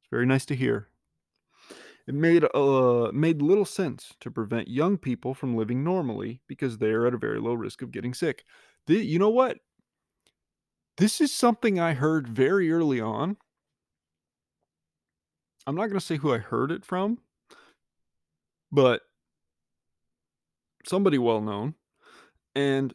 [0.00, 0.88] it's very nice to hear.
[2.06, 6.90] It made uh, made little sense to prevent young people from living normally because they
[6.90, 8.44] are at a very low risk of getting sick.
[8.86, 9.58] The, you know what?
[10.98, 13.36] This is something I heard very early on.
[15.66, 17.18] I'm not going to say who I heard it from,
[18.70, 19.02] but
[20.86, 21.74] somebody well known.
[22.54, 22.92] And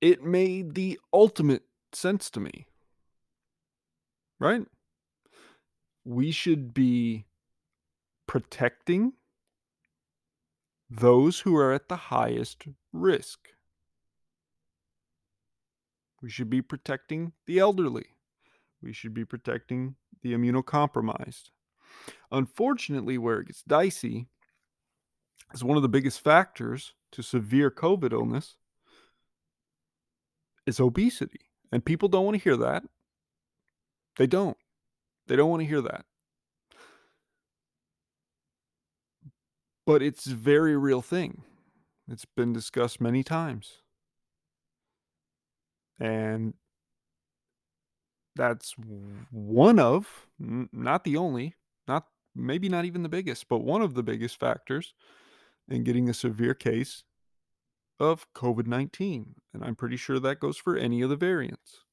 [0.00, 2.66] it made the ultimate sense to me.
[4.38, 4.66] Right?
[6.04, 7.26] We should be
[8.26, 9.12] protecting
[10.90, 13.51] those who are at the highest risk.
[16.22, 18.06] We should be protecting the elderly.
[18.80, 21.50] We should be protecting the immunocompromised.
[22.30, 24.28] Unfortunately, where it gets dicey
[25.52, 28.56] is one of the biggest factors to severe COVID illness
[30.66, 31.40] is obesity.
[31.72, 32.84] And people don't want to hear that.
[34.16, 34.56] They don't.
[35.26, 36.04] They don't want to hear that.
[39.84, 41.42] But it's a very real thing.
[42.08, 43.81] It's been discussed many times.
[46.02, 46.54] And
[48.34, 48.74] that's
[49.30, 51.54] one of, not the only,
[51.86, 54.94] not maybe not even the biggest, but one of the biggest factors
[55.68, 57.04] in getting a severe case
[58.00, 59.36] of COVID 19.
[59.54, 61.84] And I'm pretty sure that goes for any of the variants.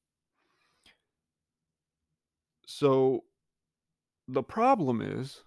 [2.66, 3.22] So
[4.26, 5.44] the problem is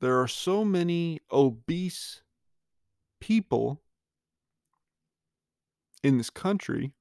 [0.00, 2.22] there are so many obese
[3.20, 3.82] people
[6.04, 6.92] in this country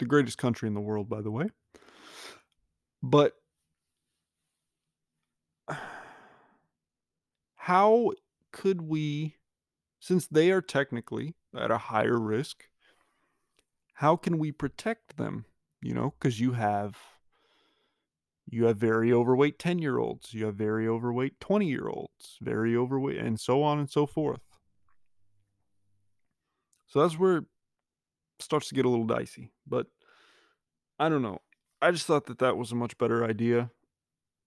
[0.00, 1.46] the greatest country in the world, by the way.
[3.02, 3.34] But
[7.54, 8.12] how
[8.52, 9.36] could we,
[10.00, 12.64] since they are technically at a higher risk,
[13.94, 15.44] how can we protect them?
[15.82, 16.98] You know, because you have
[18.46, 22.76] you have very overweight 10 year olds, you have very overweight 20 year olds, very
[22.76, 24.40] overweight, and so on and so forth.
[26.88, 27.44] So that's where
[28.42, 29.50] starts to get a little dicey.
[29.66, 29.86] But
[30.98, 31.40] I don't know.
[31.82, 33.70] I just thought that that was a much better idea.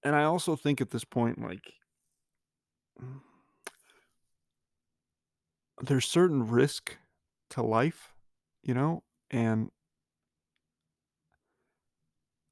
[0.04, 1.74] And I also think at this point, like
[3.02, 3.22] mm,
[5.82, 6.98] there's certain risk
[7.52, 8.14] to life,
[8.62, 9.72] you know, and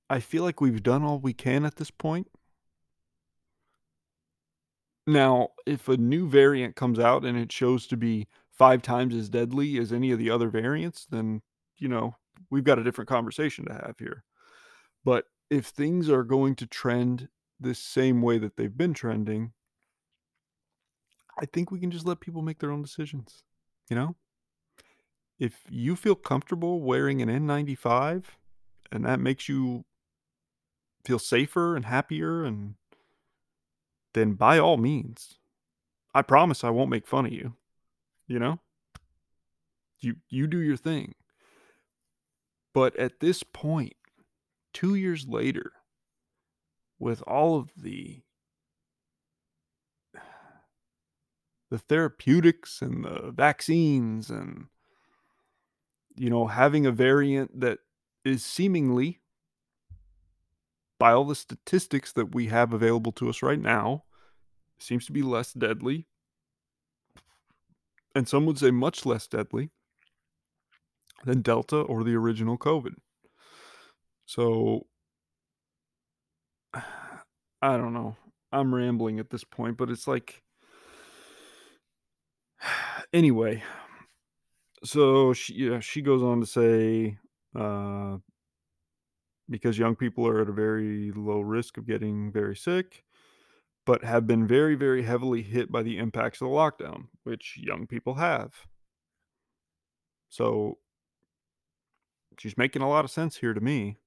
[0.10, 2.28] I feel like we've done all we can at this point.
[5.08, 8.28] Now, if a new variant comes out and it shows to be
[8.62, 11.41] 5 times as deadly as any of the other variants, then,
[11.78, 12.16] you know,
[12.51, 14.24] we've got a different conversation to have here.
[15.03, 19.53] But if things are going to trend the same way that they've been trending
[21.39, 23.41] I think we can just let people make their own decisions,
[23.89, 24.16] you know?
[25.39, 28.26] If you feel comfortable wearing an N95
[28.91, 29.86] and that makes you
[31.03, 32.76] feel safer and happier and
[34.14, 35.39] then by all means,
[36.14, 37.55] I promise I won't make fun of you,
[38.32, 38.60] you know?
[40.00, 41.14] You you do your thing.
[42.74, 43.94] But at this point,
[44.74, 45.74] 2 years later,
[46.98, 48.24] with all of the
[51.70, 54.68] the therapeutics and the vaccines and
[56.16, 57.80] you know, having a variant that
[58.26, 59.20] is seemingly
[61.00, 64.04] by all the statistics that we have available to us right now,
[64.78, 66.08] seems to be less deadly.
[68.14, 69.70] And some would say much less deadly
[71.26, 72.95] than Delta or the original COVID.
[74.26, 74.88] So
[76.74, 78.16] I don't know.
[78.51, 80.41] I'm rambling at this point, but it's like
[83.14, 83.64] anyway,
[84.84, 87.18] so she yeah, she goes on to say,
[87.55, 88.18] uh
[89.49, 93.03] because young people are at a very low risk of getting very sick,
[93.86, 97.88] but have been very, very heavily hit by the impacts of the lockdown, which young
[97.88, 98.54] people have.
[100.30, 100.78] So
[102.38, 103.98] she's making a lot of sense here to me.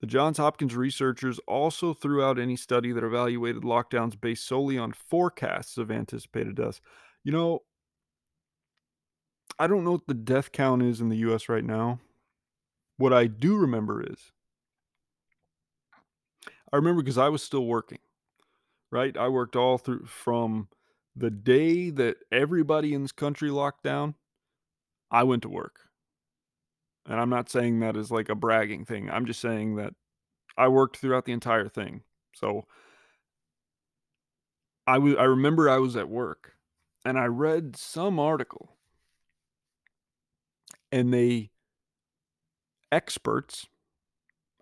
[0.00, 4.92] The Johns Hopkins researchers also threw out any study that evaluated lockdowns based solely on
[4.92, 6.80] forecasts of anticipated deaths.
[7.22, 7.62] You know,
[9.58, 12.00] I don't know what the death count is in the US right now.
[12.96, 14.32] What I do remember is
[16.72, 17.98] I remember because I was still working,
[18.90, 19.16] right?
[19.16, 20.68] I worked all through from
[21.16, 24.14] the day that everybody in this country locked down,
[25.10, 25.80] I went to work.
[27.06, 29.10] And I'm not saying that as like a bragging thing.
[29.10, 29.94] I'm just saying that
[30.56, 32.02] I worked throughout the entire thing.
[32.34, 32.66] So
[34.86, 36.54] I was I remember I was at work
[37.04, 38.76] and I read some article
[40.92, 41.50] and they
[42.92, 43.66] experts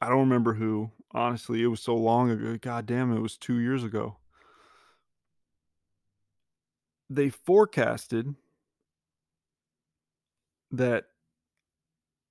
[0.00, 0.92] I don't remember who.
[1.12, 2.56] Honestly, it was so long ago.
[2.60, 4.17] God damn, it was 2 years ago.
[7.10, 8.34] They forecasted
[10.70, 11.06] that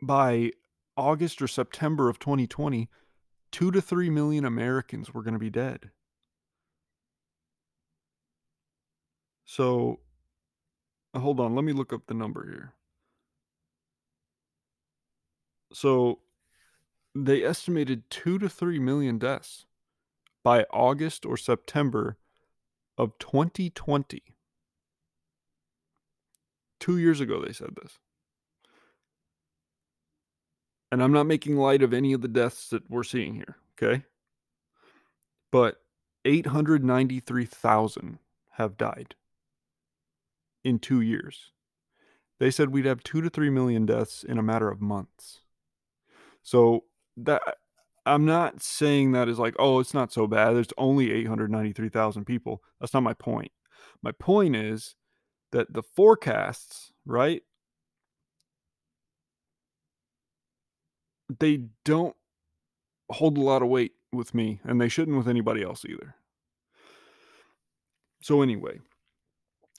[0.01, 0.51] by
[0.95, 2.89] August or September of 2020,
[3.51, 5.91] 2 to 3 million Americans were gonna be dead.
[9.45, 9.99] So
[11.13, 12.73] uh, hold on, let me look up the number here.
[15.73, 16.19] So
[17.15, 19.65] they estimated 2 to 3 million deaths
[20.43, 22.17] by August or September
[22.97, 24.21] of 2020.
[26.79, 27.99] 2 years ago they said this.
[30.91, 34.05] And I'm not making light of any of the deaths that we're seeing here, okay?
[35.51, 35.81] But
[36.25, 38.19] 893,000
[38.51, 39.15] have died
[40.63, 41.51] in 2 years.
[42.39, 45.41] They said we'd have 2 to 3 million deaths in a matter of months.
[46.43, 46.85] So
[47.17, 47.41] that
[48.05, 50.53] I'm not saying that is like, "Oh, it's not so bad.
[50.53, 53.51] There's only 893,000 people." That's not my point.
[54.01, 54.95] My point is
[55.51, 57.41] that the forecasts, right?
[61.39, 62.15] They don't
[63.09, 66.15] hold a lot of weight with me, and they shouldn't with anybody else either.
[68.21, 68.79] So anyway,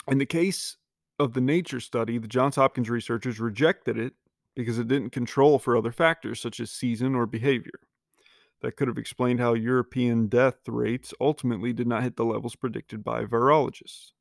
[0.07, 0.77] in the case
[1.19, 4.15] of the nature study, the Johns Hopkins researchers rejected it
[4.55, 7.81] because it didn't control for other factors such as season or behavior.
[8.61, 13.05] That could have explained how European death rates ultimately did not hit the levels predicted
[13.05, 14.13] by virologists.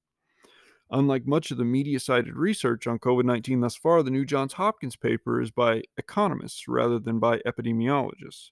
[0.89, 4.53] Unlike much of the media cited research on COVID 19 thus far, the new Johns
[4.53, 8.51] Hopkins paper is by economists rather than by epidemiologists.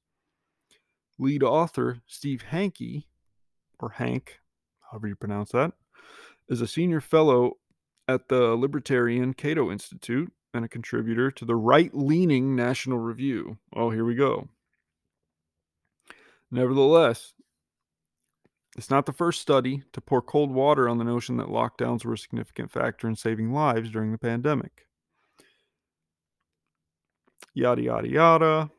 [1.17, 3.05] Lead author Steve Hanke,
[3.79, 4.39] or Hank,
[4.91, 5.73] however you pronounce that,
[6.49, 7.53] is a senior fellow
[8.07, 13.57] at the Libertarian Cato Institute and a contributor to the right leaning National Review.
[13.73, 14.49] Oh, here we go.
[16.51, 17.33] Nevertheless,
[18.75, 22.13] it's not the first study to pour cold water on the notion that lockdowns were
[22.13, 24.85] a significant factor in saving lives during the pandemic.
[27.53, 28.69] Yada, yada, yada.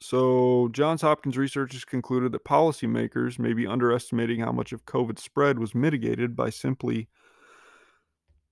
[0.00, 5.58] So, Johns Hopkins researchers concluded that policymakers may be underestimating how much of COVID spread
[5.58, 7.08] was mitigated by simply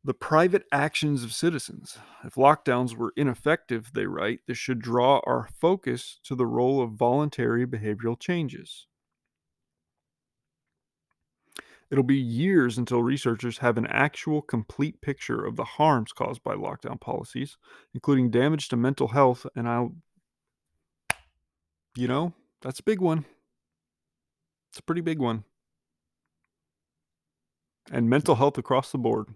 [0.02, 1.98] the private actions of citizens.
[2.24, 6.92] If lockdowns were ineffective, they write, this should draw our focus to the role of
[6.92, 8.88] voluntary behavioral changes.
[11.90, 16.54] It'll be years until researchers have an actual complete picture of the harms caused by
[16.54, 17.56] lockdown policies,
[17.94, 19.46] including damage to mental health.
[19.54, 19.94] And I'll,
[21.96, 23.24] you know, that's a big one.
[24.70, 25.44] It's a pretty big one.
[27.90, 29.28] And mental health across the board.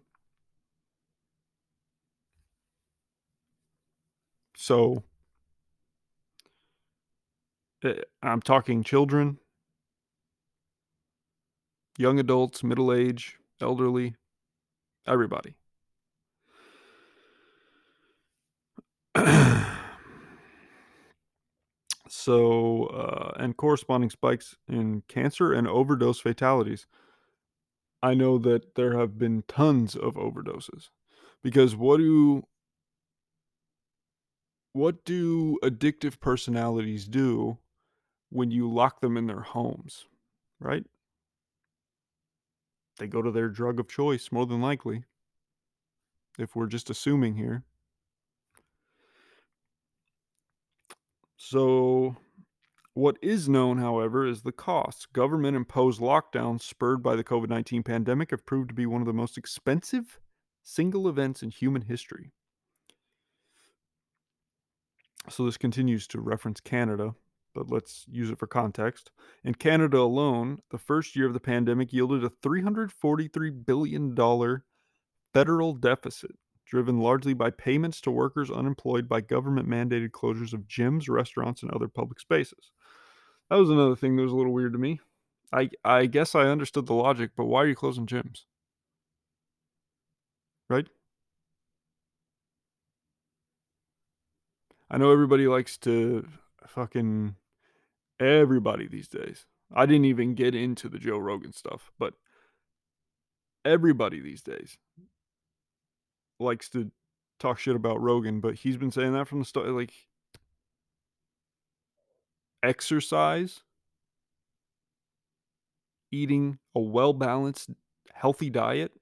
[4.56, 5.04] So,
[7.82, 9.38] eh, I'm talking children,
[12.00, 14.16] young adults, middle age, elderly,
[15.06, 15.54] everybody.
[22.08, 26.86] so, uh, and corresponding spikes in cancer and overdose fatalities.
[28.02, 30.88] I know that there have been tons of overdoses
[31.42, 32.44] because what do
[34.72, 37.58] what do addictive personalities do
[38.30, 40.06] when you lock them in their homes,
[40.60, 40.86] right?
[43.00, 45.04] They go to their drug of choice, more than likely,
[46.38, 47.64] if we're just assuming here.
[51.38, 52.16] So,
[52.92, 55.06] what is known, however, is the costs.
[55.06, 59.06] Government imposed lockdowns spurred by the COVID 19 pandemic have proved to be one of
[59.06, 60.20] the most expensive
[60.62, 62.32] single events in human history.
[65.30, 67.14] So, this continues to reference Canada,
[67.54, 69.10] but let's use it for context.
[69.44, 74.62] In Canada alone, the first year of the pandemic yielded a $343 billion
[75.32, 76.32] federal deficit,
[76.66, 81.70] driven largely by payments to workers unemployed by government mandated closures of gyms, restaurants, and
[81.72, 82.70] other public spaces.
[83.48, 85.00] That was another thing that was a little weird to me.
[85.52, 88.44] I, I guess I understood the logic, but why are you closing gyms?
[90.68, 90.86] Right?
[94.88, 96.26] I know everybody likes to
[96.66, 97.36] fucking
[98.20, 99.46] everybody these days.
[99.74, 102.14] I didn't even get into the Joe Rogan stuff, but
[103.64, 104.76] everybody these days
[106.38, 106.90] likes to
[107.38, 109.92] talk shit about Rogan, but he's been saying that from the start like
[112.62, 113.62] exercise,
[116.10, 117.70] eating a well-balanced
[118.12, 118.92] healthy diet,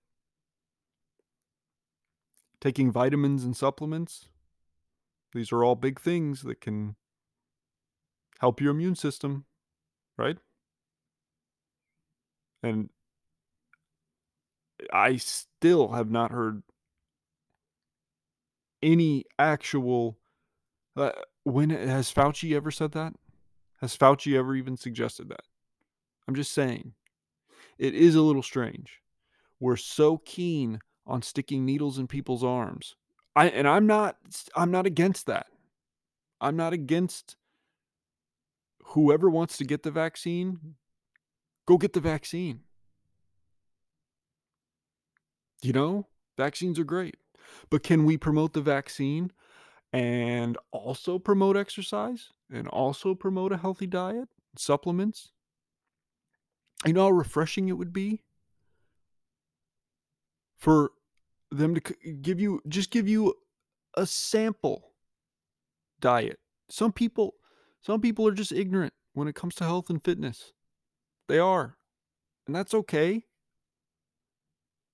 [2.61, 4.29] taking vitamins and supplements.
[5.33, 6.97] These are all big things that can
[8.39, 9.45] help your immune system,
[10.17, 10.39] right?
[12.63, 12.91] And
[14.93, 16.63] I still have not heard
[18.83, 20.19] any actual.
[20.97, 21.13] Uh,
[21.45, 23.15] when has Fauci ever said that?
[23.81, 25.43] Has Fauci ever even suggested that?
[26.27, 26.93] I'm just saying,
[27.79, 29.01] it is a little strange.
[29.61, 32.97] We're so keen on sticking needles in people's arms.
[33.35, 34.17] I and I'm not
[34.57, 35.47] I'm not against that.
[36.41, 37.37] I'm not against
[38.89, 40.77] whoever wants to get the vaccine,
[41.67, 42.61] go get the vaccine.
[45.63, 47.17] You know, vaccines are great.
[47.71, 49.33] But can we promote the vaccine
[49.93, 55.33] and also promote exercise and also promote a healthy diet, supplements?
[56.87, 58.23] You know how refreshing it would be
[60.57, 60.93] for
[61.51, 63.35] them to give you just give you
[63.95, 64.93] a sample
[66.01, 66.39] diet.
[66.69, 67.35] Some people
[67.81, 70.53] some people are just ignorant when it comes to health and fitness.
[71.29, 71.77] They are.
[72.47, 73.25] And that's okay.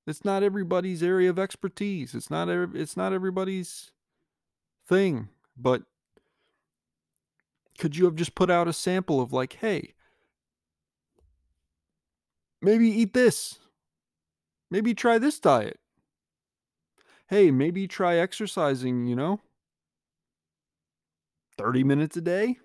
[0.07, 2.15] It's not everybody's area of expertise.
[2.15, 3.91] It's not it's not everybody's
[4.87, 5.83] thing, but
[7.79, 9.95] could you have just put out a sample of like, "Hey,
[12.61, 13.59] maybe eat this.
[14.71, 15.79] Maybe try this diet.
[17.29, 19.41] Hey, maybe try exercising, you know?
[21.57, 22.59] 30 minutes a day?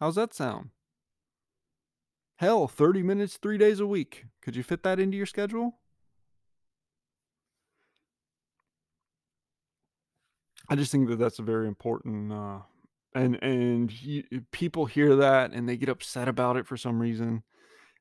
[0.00, 0.70] How's that sound?
[2.36, 4.24] Hell, 30 minutes, three days a week.
[4.40, 5.78] Could you fit that into your schedule?
[10.68, 12.60] I just think that that's a very important, uh,
[13.14, 17.42] and and he, people hear that and they get upset about it for some reason,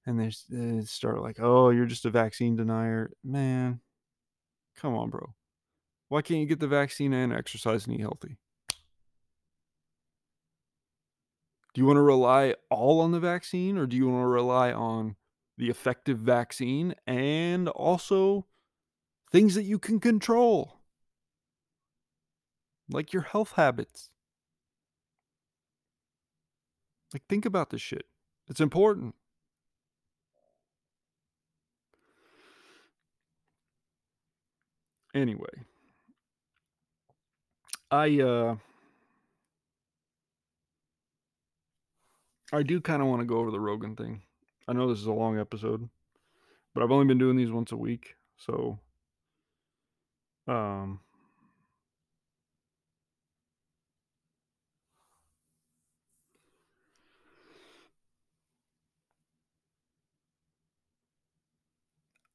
[0.06, 3.82] and they, they start like, "Oh, you're just a vaccine denier, man."
[4.78, 5.36] Come on, bro.
[6.10, 8.38] Why can't you get the vaccine and exercise and eat healthy?
[11.78, 14.72] Do you want to rely all on the vaccine or do you want to rely
[14.74, 15.16] on
[15.60, 18.48] the effective vaccine and also
[19.32, 20.80] things that you can control,
[22.90, 24.10] like your health habits?
[27.14, 28.08] Like, think about this shit.
[28.48, 29.14] It's important.
[35.14, 35.66] Anyway.
[37.92, 38.56] I, uh
[42.52, 44.24] I do kinda wanna go over the Rogan thing.
[44.68, 45.90] I know this is a long episode,
[46.74, 48.80] but I've only been doing these once a week, so
[50.48, 51.00] um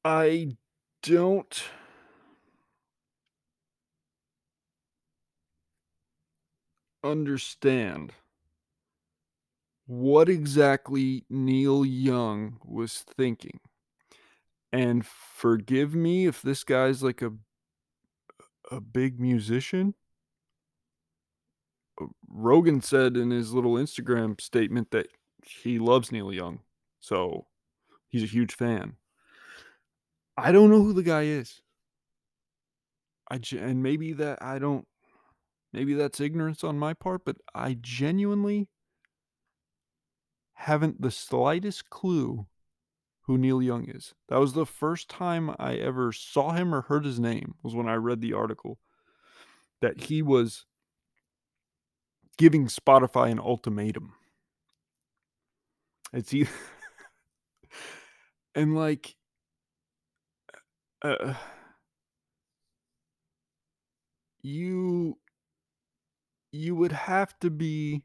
[0.05, 0.55] I
[1.01, 1.63] don't
[7.03, 8.13] understand
[9.85, 13.59] what exactly Neil Young was thinking.
[14.71, 17.31] And forgive me if this guy's like a
[18.71, 19.93] a big musician.
[22.01, 25.07] Uh, Rogan said in his little Instagram statement that
[25.45, 26.59] he loves Neil Young,
[26.99, 27.45] so
[28.09, 28.95] he's a huge fan.
[30.37, 31.61] I don't know who the guy is.
[33.29, 34.87] I and maybe that I don't
[35.71, 38.69] maybe that's ignorance on my part, but I genuinely
[40.53, 42.47] haven't the slightest clue
[43.21, 44.13] who Neil Young is.
[44.29, 47.87] That was the first time I ever saw him or heard his name was when
[47.87, 48.79] I read the article
[49.81, 50.65] that he was
[52.37, 54.13] giving Spotify an ultimatum.
[56.11, 56.33] It's
[58.55, 59.15] and like
[61.01, 61.33] uh
[64.43, 65.17] you
[66.51, 68.03] you would have to be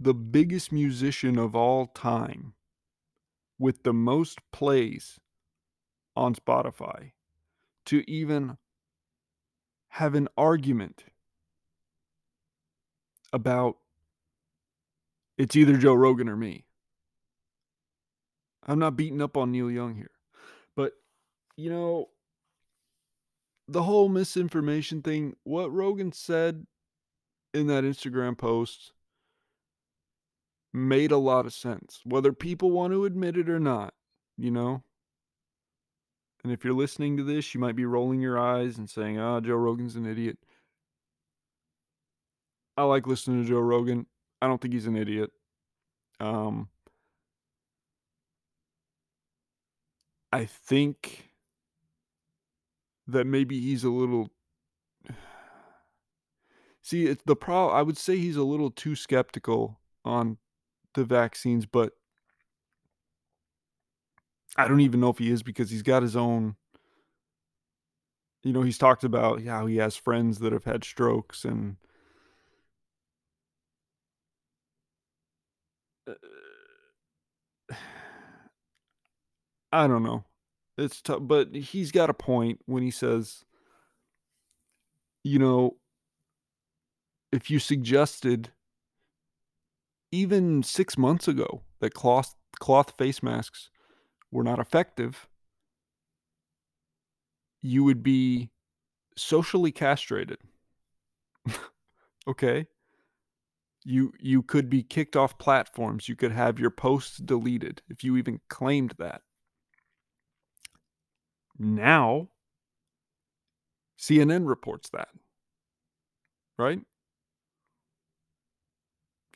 [0.00, 2.54] the biggest musician of all time
[3.58, 5.20] with the most plays
[6.16, 7.12] on Spotify
[7.86, 8.56] to even
[9.90, 11.04] have an argument
[13.32, 13.76] about
[15.36, 16.64] it's either Joe Rogan or me.
[18.66, 20.10] I'm not beating up on Neil Young here.
[20.76, 20.92] But,
[21.56, 22.08] you know
[23.70, 26.66] the whole misinformation thing, what Rogan said
[27.54, 28.92] in that Instagram post
[30.72, 33.94] made a lot of sense, whether people want to admit it or not,
[34.36, 34.82] you know?
[36.42, 39.40] And if you're listening to this, you might be rolling your eyes and saying, "Ah,
[39.40, 40.38] Joe Rogan's an idiot."
[42.76, 44.06] I like listening to Joe Rogan.
[44.40, 45.32] I don't think he's an idiot.
[46.20, 46.68] Um
[50.32, 51.32] I think
[53.06, 54.30] that maybe he's a little
[56.82, 60.38] See, it's the pro I would say he's a little too skeptical on
[60.94, 61.92] the vaccines, but
[64.56, 66.56] I don't even know if he is because he's got his own
[68.42, 71.76] you know, he's talked about how he has friends that have had strokes and
[76.06, 76.14] uh
[79.72, 80.24] I don't know.
[80.78, 83.44] It's tough, but he's got a point when he says
[85.24, 85.76] you know
[87.32, 88.50] if you suggested
[90.12, 93.70] even 6 months ago that cloth cloth face masks
[94.30, 95.28] were not effective
[97.62, 98.50] you would be
[99.16, 100.38] socially castrated.
[102.28, 102.66] Okay?
[103.84, 108.16] You you could be kicked off platforms, you could have your posts deleted if you
[108.18, 109.22] even claimed that.
[111.58, 112.28] Now
[113.98, 115.08] CNN reports that.
[116.58, 116.80] Right?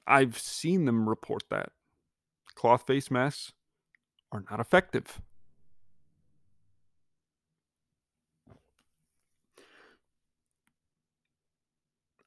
[0.06, 1.70] I've seen them report that.
[2.54, 3.52] Cloth face masks
[4.32, 5.20] are not effective.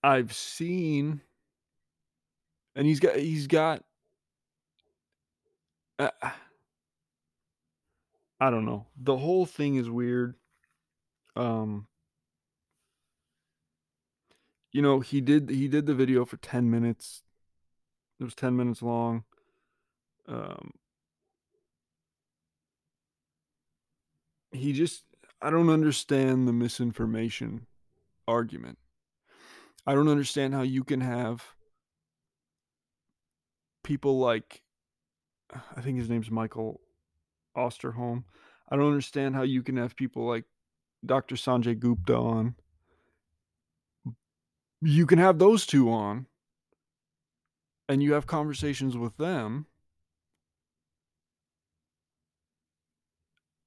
[0.03, 1.21] I've seen
[2.75, 3.83] and he's got he's got
[5.99, 6.09] uh
[8.39, 8.85] I don't know.
[8.95, 10.35] The whole thing is weird.
[11.35, 11.87] Um
[14.71, 17.23] you know, he did he did the video for 10 minutes.
[18.19, 19.23] It was 10 minutes long.
[20.27, 20.71] Um
[24.51, 25.03] he just
[25.41, 27.67] I don't understand the misinformation
[28.27, 28.79] argument.
[29.85, 31.43] I don't understand how you can have
[33.83, 34.61] people like
[35.75, 36.81] I think his name's Michael
[37.55, 38.23] Osterholm.
[38.69, 40.43] I don't understand how you can have people like
[41.05, 41.35] Dr.
[41.35, 42.55] Sanjay Gupta on.
[44.81, 46.27] You can have those 2 on
[47.89, 49.67] and you have conversations with them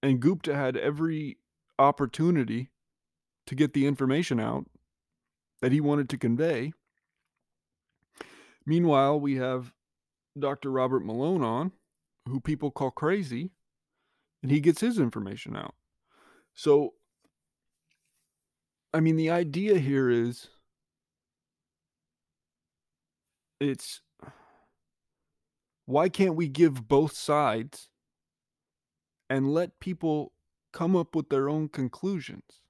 [0.02, 1.38] and Gupta had every
[1.78, 2.70] opportunity
[3.46, 4.66] to get the information out
[5.60, 6.72] that he wanted to convey.
[8.64, 9.72] Meanwhile, we have
[10.38, 10.70] Dr.
[10.70, 11.72] Robert Malone on,
[12.28, 13.50] who people call crazy,
[14.42, 15.74] and he gets his information out.
[16.54, 16.94] So,
[18.94, 20.48] I mean, the idea here is
[23.60, 24.00] it's
[25.90, 27.88] why can't we give both sides
[29.28, 30.32] and let people
[30.72, 32.60] come up with their own conclusions?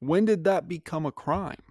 [0.00, 1.62] When did that become a crime?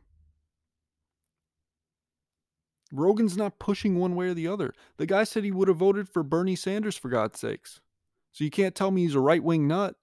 [2.91, 4.73] Rogan's not pushing one way or the other.
[4.97, 7.81] The guy said he would have voted for Bernie Sanders for God's sakes.
[8.31, 9.95] So you can't tell me he's a right wing nut.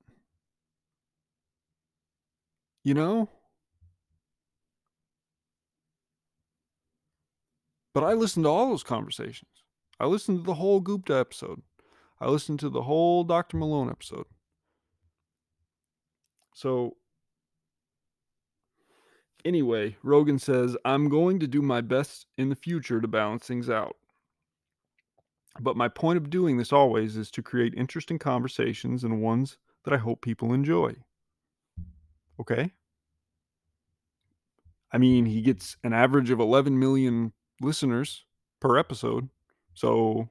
[2.84, 3.28] You know?
[7.92, 9.61] But I listened to all those conversations.
[10.02, 11.62] I listened to the whole Gupta episode.
[12.20, 13.56] I listened to the whole Dr.
[13.56, 14.26] Malone episode.
[16.52, 16.96] So,
[19.44, 23.70] anyway, Rogan says, I'm going to do my best in the future to balance things
[23.70, 23.94] out.
[25.60, 29.94] But my point of doing this always is to create interesting conversations and ones that
[29.94, 30.96] I hope people enjoy.
[32.40, 32.72] Okay?
[34.90, 38.24] I mean, he gets an average of 11 million listeners
[38.58, 39.28] per episode.
[39.74, 40.28] So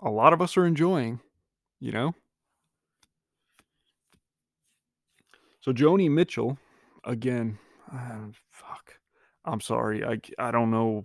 [0.00, 1.20] a lot of us are enjoying,
[1.78, 2.14] you know?
[5.60, 6.58] So Joni Mitchell,
[7.04, 7.58] again,
[7.92, 8.94] uh, fuck.
[9.44, 10.04] I'm sorry.
[10.04, 11.04] I, I don't know.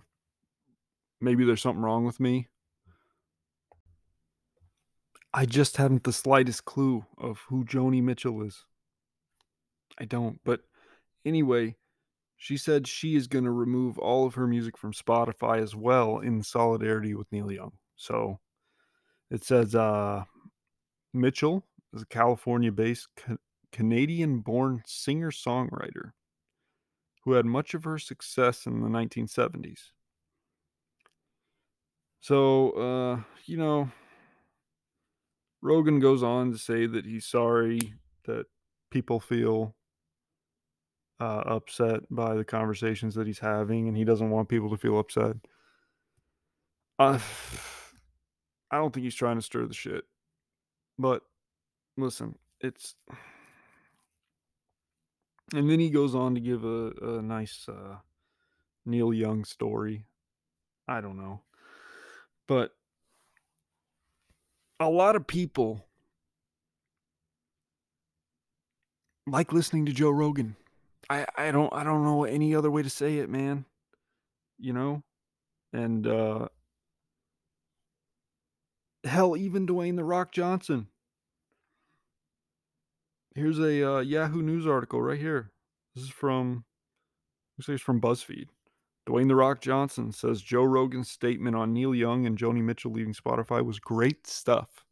[1.20, 2.48] Maybe there's something wrong with me.
[5.32, 8.64] I just haven't the slightest clue of who Joni Mitchell is.
[9.98, 10.40] I don't.
[10.44, 10.60] But
[11.24, 11.76] anyway,
[12.36, 16.18] she said she is going to remove all of her music from Spotify as well
[16.18, 17.72] in solidarity with Neil Young.
[17.96, 18.38] So
[19.30, 20.24] it says uh,
[21.14, 21.64] Mitchell
[21.94, 23.36] is a California based ca-
[23.72, 26.12] Canadian born singer songwriter
[27.24, 29.90] who had much of her success in the 1970s.
[32.20, 33.90] So, uh, you know,
[35.62, 37.94] Rogan goes on to say that he's sorry
[38.26, 38.46] that
[38.90, 39.74] people feel
[41.20, 44.98] uh, upset by the conversations that he's having, and he doesn't want people to feel
[44.98, 45.36] upset.
[46.98, 47.18] Uh,
[48.70, 50.04] I don't think he's trying to stir the shit.
[50.98, 51.22] But
[51.96, 52.94] listen, it's.
[55.54, 57.98] And then he goes on to give a, a nice uh,
[58.84, 60.02] Neil Young story.
[60.88, 61.42] I don't know.
[62.48, 62.72] But
[64.80, 65.86] a lot of people
[69.26, 70.56] like listening to Joe Rogan.
[71.08, 73.64] I, I don't I don't know any other way to say it, man.
[74.58, 75.02] You know?
[75.72, 76.48] And uh
[79.04, 80.88] hell, even Dwayne the Rock Johnson.
[83.34, 85.52] Here's a uh, Yahoo News article right here.
[85.94, 86.64] This is from
[87.58, 88.48] looks like it's from BuzzFeed.
[89.08, 93.14] Dwayne the Rock Johnson says Joe Rogan's statement on Neil Young and Joni Mitchell leaving
[93.14, 94.84] Spotify was great stuff.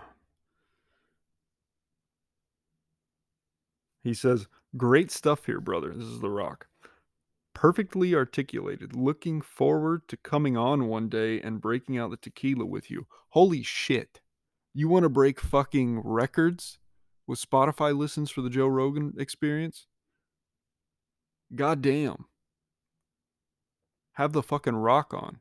[4.07, 5.93] he says, Great stuff here, brother.
[5.93, 6.67] This is The Rock.
[7.53, 8.95] Perfectly articulated.
[8.95, 13.07] Looking forward to coming on one day and breaking out the tequila with you.
[13.29, 14.21] Holy shit.
[14.73, 16.77] You want to break fucking records
[17.25, 19.87] with Spotify listens for the Joe Rogan experience?
[21.55, 22.25] God damn.
[24.13, 25.39] Have the fucking rock on.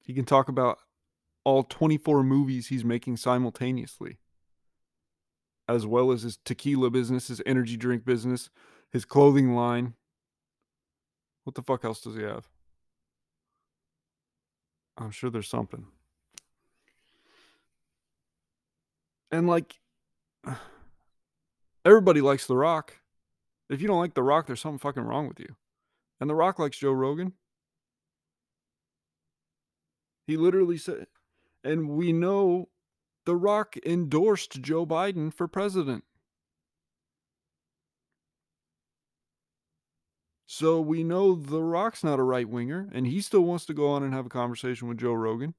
[0.00, 0.78] He can talk about
[1.44, 4.18] all 24 movies he's making simultaneously,
[5.68, 8.50] as well as his tequila business, his energy drink business,
[8.90, 9.94] his clothing line.
[11.44, 12.48] What the fuck else does he have?
[14.96, 15.86] I'm sure there's something.
[19.30, 19.78] And like,
[21.84, 22.94] everybody likes The Rock.
[23.68, 25.56] If you don't like The Rock, there's something fucking wrong with you.
[26.20, 27.34] And The Rock likes Joe Rogan.
[30.26, 31.06] He literally said,
[31.62, 32.68] and we know
[33.28, 36.02] The Rock endorsed Joe Biden for president.
[40.46, 43.90] So we know The Rock's not a right winger, and he still wants to go
[43.90, 45.52] on and have a conversation with Joe Rogan,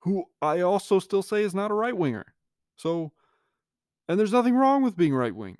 [0.00, 2.34] who I also still say is not a right winger.
[2.74, 3.12] So,
[4.08, 5.58] and there's nothing wrong with being right wing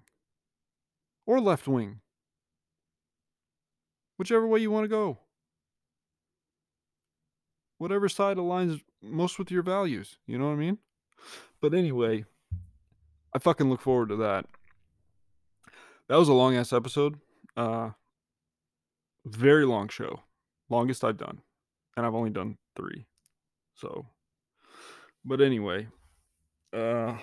[1.25, 2.01] or left wing,
[4.17, 5.21] whichever way you want to go
[7.81, 10.19] whatever side aligns most with your values.
[10.27, 10.79] You know what I mean?
[11.61, 12.25] But anyway,
[13.35, 14.47] I fucking look forward to that.
[16.09, 17.21] That was a long ass episode.
[17.57, 17.91] Uh
[19.25, 20.23] very long show.
[20.69, 21.43] Longest I've done.
[21.97, 23.07] And I've only done 3.
[23.75, 24.07] So
[25.25, 25.89] but anyway,
[26.73, 27.17] uh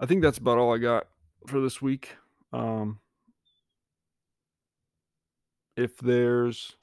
[0.00, 1.08] I think that's about all I got
[1.46, 2.16] for this week.
[2.52, 3.00] Um
[5.76, 6.76] if there's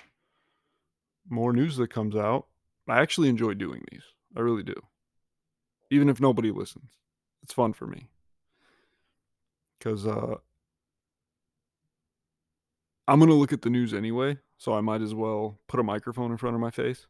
[1.30, 2.48] more news that comes out,
[2.88, 4.04] I actually enjoy doing these.
[4.36, 4.76] I really do.
[5.90, 6.92] Even if nobody listens.
[7.44, 8.10] It's fun for me.
[9.80, 10.36] Cuz uh
[13.08, 15.84] I'm going to look at the news anyway, so I might as well put a
[15.84, 17.08] microphone in front of my face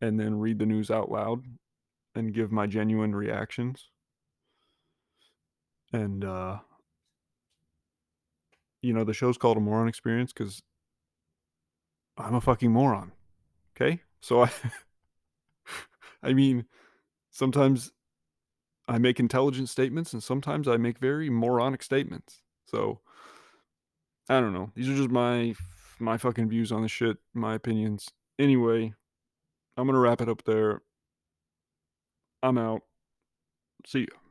[0.00, 1.42] and then read the news out loud
[2.14, 3.88] and give my genuine reactions.
[5.92, 6.58] And uh
[8.82, 10.62] you know, the show's called a moron experience cuz
[12.18, 13.12] I'm a fucking moron.
[13.76, 14.00] Okay?
[14.20, 14.50] So I
[16.22, 16.64] I mean,
[17.30, 17.92] sometimes
[18.88, 22.42] I make intelligent statements and sometimes I make very moronic statements.
[22.66, 23.00] So
[24.28, 24.70] I don't know.
[24.74, 25.54] These are just my
[25.98, 28.10] my fucking views on the shit, my opinions.
[28.38, 28.94] Anyway,
[29.76, 30.82] I'm going to wrap it up there.
[32.42, 32.82] I'm out.
[33.86, 34.25] See ya.